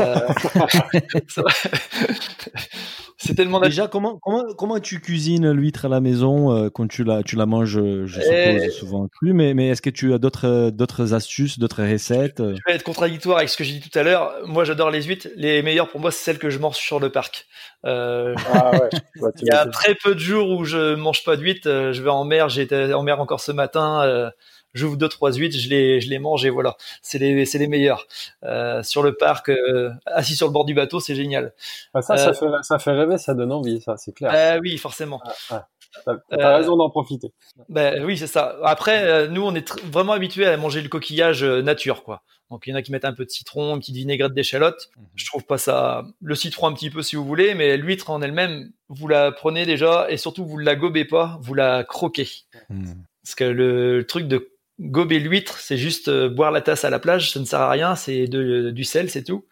[3.22, 7.04] C'est tellement déjà comment comment comment tu cuisines l'huître à la maison euh, quand tu
[7.04, 8.70] la tu la manges je suppose eh.
[8.70, 12.76] souvent cru mais mais est-ce que tu as d'autres d'autres astuces d'autres recettes Je vais
[12.76, 14.34] être contradictoire avec ce que j'ai dit tout à l'heure.
[14.46, 15.28] Moi j'adore les huîtres.
[15.36, 17.46] Les meilleures pour moi c'est celles que je mange sur le parc.
[17.86, 18.90] Euh, ah ouais,
[19.42, 21.68] il y a très peu de jours où je mange pas d'huîtres.
[21.70, 22.48] Euh, je vais en mer.
[22.48, 24.32] J'étais en mer encore ce matin
[24.74, 27.68] j'ouvre deux trois huîtres, je les je les mange et voilà, c'est les c'est les
[27.68, 28.08] meilleurs.
[28.44, 31.54] Euh, sur le parc, euh, assis sur le bord du bateau, c'est génial.
[31.94, 34.32] Bah, ça, ça, euh, fait, ça fait rêver, ça donne envie, ça, c'est clair.
[34.34, 35.22] Euh, oui, forcément.
[35.50, 35.68] Ah,
[36.06, 37.34] T'as raison d'en profiter.
[37.68, 38.58] Ben oui, c'est ça.
[38.64, 42.22] Après, nous, on est vraiment habitués à manger le coquillage nature, quoi.
[42.50, 44.90] Donc il y en a qui mettent un peu de citron, une petite vinaigrette d'échalote.
[44.98, 45.06] Mhm.
[45.16, 46.06] Je trouve pas ça.
[46.22, 49.66] Le citron un petit peu si vous voulez, mais l'huître en elle-même, vous la prenez
[49.66, 52.30] déjà et surtout vous la gobez pas, vous la croquez.
[52.70, 53.04] Mhm.
[53.24, 57.00] Parce que le truc de gober l'huître, c'est juste euh, boire la tasse à la
[57.00, 59.46] plage, ça ne sert à rien, c'est du sel, c'est tout.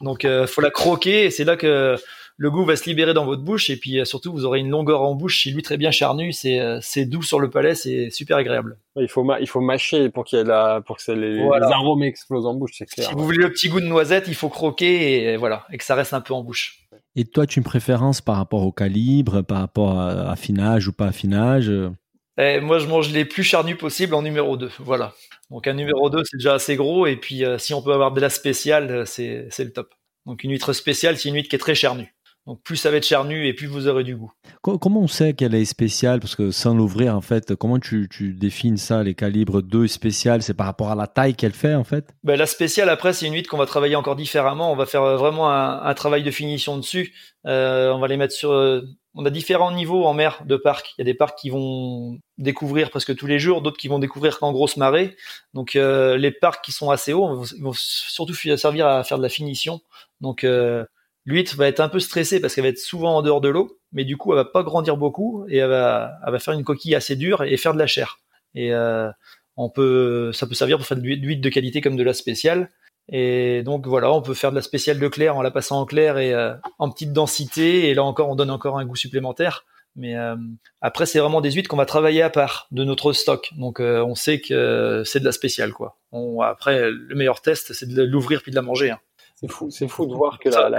[0.00, 1.96] Donc euh, faut la croquer et c'est là que
[2.38, 4.70] le goût va se libérer dans votre bouche et puis euh, surtout vous aurez une
[4.70, 5.42] longueur en bouche.
[5.42, 8.76] Si l'huître est bien charnue, c'est doux sur le palais, c'est super agréable.
[8.96, 12.02] Il faut il faut mâcher pour qu'il y ait la pour que les, les, arômes
[12.02, 13.08] explosent en bouche, c'est clair.
[13.08, 15.84] Si vous voulez le petit goût de noisette, il faut croquer et voilà et que
[15.84, 16.80] ça reste un peu en bouche.
[17.14, 20.92] Et toi, tu as une préférence par rapport au calibre, par rapport à affinage ou
[20.92, 21.70] pas affinage
[22.38, 24.70] et moi, je mange les plus charnus possibles en numéro 2.
[24.78, 25.14] Voilà.
[25.50, 27.06] Donc un numéro 2, c'est déjà assez gros.
[27.06, 29.94] Et puis, euh, si on peut avoir de la spéciale, euh, c'est le top.
[30.26, 32.14] Donc une huître spéciale, c'est une huître qui est très charnue.
[32.46, 34.32] Donc plus ça va être charnu et plus vous aurez du goût.
[34.62, 36.18] Comment on sait qu'elle est spéciale?
[36.18, 40.42] Parce que sans l'ouvrir, en fait, comment tu, tu définis ça, les calibres 2 spéciales?
[40.42, 42.14] C'est par rapport à la taille qu'elle fait, en fait?
[42.24, 44.72] Ben, La spéciale, après, c'est une huître qu'on va travailler encore différemment.
[44.72, 47.14] On va faire euh, vraiment un, un travail de finition dessus.
[47.46, 48.50] Euh, on va les mettre sur...
[48.50, 48.82] Euh,
[49.14, 50.94] on a différents niveaux en mer de parcs.
[50.96, 53.98] Il y a des parcs qui vont découvrir presque tous les jours, d'autres qui vont
[53.98, 55.16] découvrir qu'en grosse marée.
[55.52, 59.22] Donc euh, les parcs qui sont assez hauts vont, vont, surtout servir à faire de
[59.22, 59.82] la finition.
[60.22, 60.46] Donc
[61.24, 63.78] L'huître va être un peu stressée parce qu'elle va être souvent en dehors de l'eau,
[63.92, 66.64] mais du coup, elle va pas grandir beaucoup et elle va, elle va faire une
[66.64, 68.18] coquille assez dure et faire de la chair.
[68.54, 69.08] Et euh,
[69.56, 72.70] on peut, ça peut servir pour faire de l'huître de qualité comme de la spéciale.
[73.08, 75.86] Et donc voilà, on peut faire de la spéciale de clair en la passant en
[75.86, 77.88] clair et euh, en petite densité.
[77.88, 79.64] Et là encore, on donne encore un goût supplémentaire.
[79.94, 80.36] Mais euh,
[80.80, 83.50] après, c'est vraiment des huîtres qu'on va travailler à part de notre stock.
[83.56, 85.98] Donc on sait que c'est de la spéciale, quoi.
[86.42, 88.90] Après, le meilleur test, c'est de l'ouvrir puis de la manger.
[88.90, 89.00] Hein.
[89.42, 90.70] C'est fou, c'est fou de voir que la,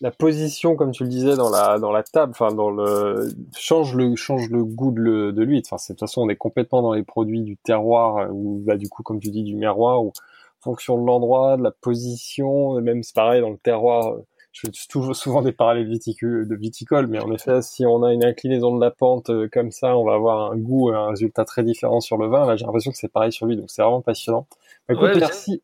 [0.00, 3.94] la, position, comme tu le disais, dans la dans la table, enfin dans le change
[3.94, 5.60] le change le goût de, de.
[5.64, 8.76] Enfin, de toute façon, on est complètement dans les produits du terroir euh, ou bah
[8.76, 10.12] du coup, comme tu dis, du miroir ou
[10.60, 14.12] fonction de l'endroit, de la position, même c'est pareil dans le terroir.
[14.12, 18.12] Euh, je fais toujours souvent des parallèles de viticole, mais en effet, si on a
[18.12, 21.44] une inclinaison de la pente euh, comme ça, on va avoir un goût, un résultat
[21.44, 22.46] très différent sur le vin.
[22.46, 24.46] Là, j'ai l'impression que c'est pareil sur lui, donc c'est vraiment passionnant.
[24.90, 25.62] Écoute, merci.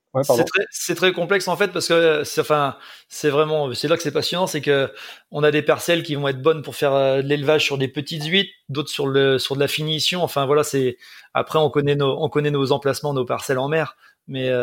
[0.70, 2.77] c'est très, complexe en fait parce que c'est enfin
[3.09, 4.93] c'est vraiment c'est là que c'est passionnant, c'est que
[5.31, 7.89] on a des parcelles qui vont être bonnes pour faire euh, de l'élevage sur des
[7.89, 10.22] petites huîtres, d'autres sur le sur de la finition.
[10.22, 10.99] Enfin voilà, c'est
[11.33, 13.97] après on connaît nos on connaît nos emplacements, nos parcelles en mer,
[14.27, 14.62] mais euh,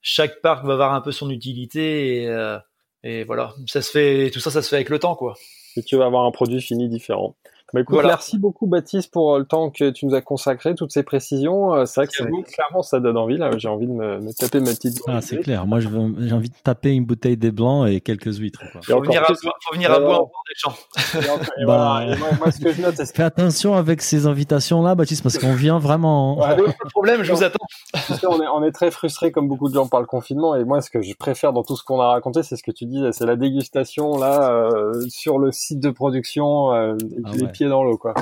[0.00, 2.58] chaque parc va avoir un peu son utilité et, euh,
[3.02, 5.34] et voilà, ça se fait tout ça ça se fait avec le temps quoi.
[5.76, 7.36] Et tu vas avoir un produit fini différent.
[7.72, 11.02] Bah, écoute, merci beaucoup Baptiste pour le temps que tu nous as consacré, toutes ces
[11.02, 11.74] précisions.
[11.74, 13.50] Euh, c'est vrai que clairement ça donne envie là.
[13.56, 15.00] J'ai envie de me, me, taper ma petite.
[15.06, 15.66] Ah c'est clair.
[15.66, 18.60] Moi j'ai envie de taper une bouteille des blancs et quelques huîtres.
[18.74, 20.74] Il faut, venir à, faut venir à boire des champs.
[21.66, 22.04] bah,
[22.38, 25.78] moi, ce que je note, Fais attention avec ces invitations là, Baptiste, parce qu'on vient
[25.78, 26.38] vraiment.
[26.38, 27.64] Ouais, pas de problème, je vous attends.
[28.28, 30.80] on, est, on est très frustré comme beaucoup de gens par le confinement et moi
[30.80, 33.02] ce que je préfère dans tout ce qu'on a raconté, c'est ce que tu dis,
[33.12, 37.82] c'est la dégustation là euh, sur le site de production, euh, ah les pieds dans
[37.82, 38.14] l'eau quoi.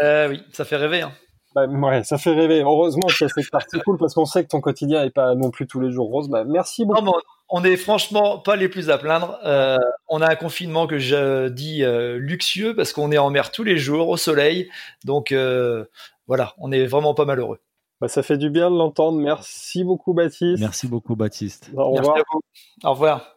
[0.00, 1.02] Euh, oui, ça fait rêver.
[1.02, 1.12] Hein.
[1.54, 2.60] Bah, ouais, ça fait rêver.
[2.62, 5.80] Heureusement c'est partie cool parce qu'on sait que ton quotidien est pas non plus tous
[5.80, 6.28] les jours rose.
[6.28, 7.12] Bah, merci beaucoup.
[7.48, 9.38] on est franchement pas les plus à plaindre.
[9.44, 9.76] Euh,
[10.08, 13.64] on a un confinement que je dis euh, luxueux parce qu'on est en mer tous
[13.64, 14.70] les jours au soleil.
[15.04, 15.34] Donc
[16.26, 17.58] voilà, on est vraiment pas malheureux.
[18.02, 19.20] Bah, ça fait du bien de l'entendre.
[19.20, 20.60] Merci beaucoup, Baptiste.
[20.60, 21.70] Merci beaucoup, Baptiste.
[21.76, 22.18] Au revoir.
[22.82, 23.36] Au revoir.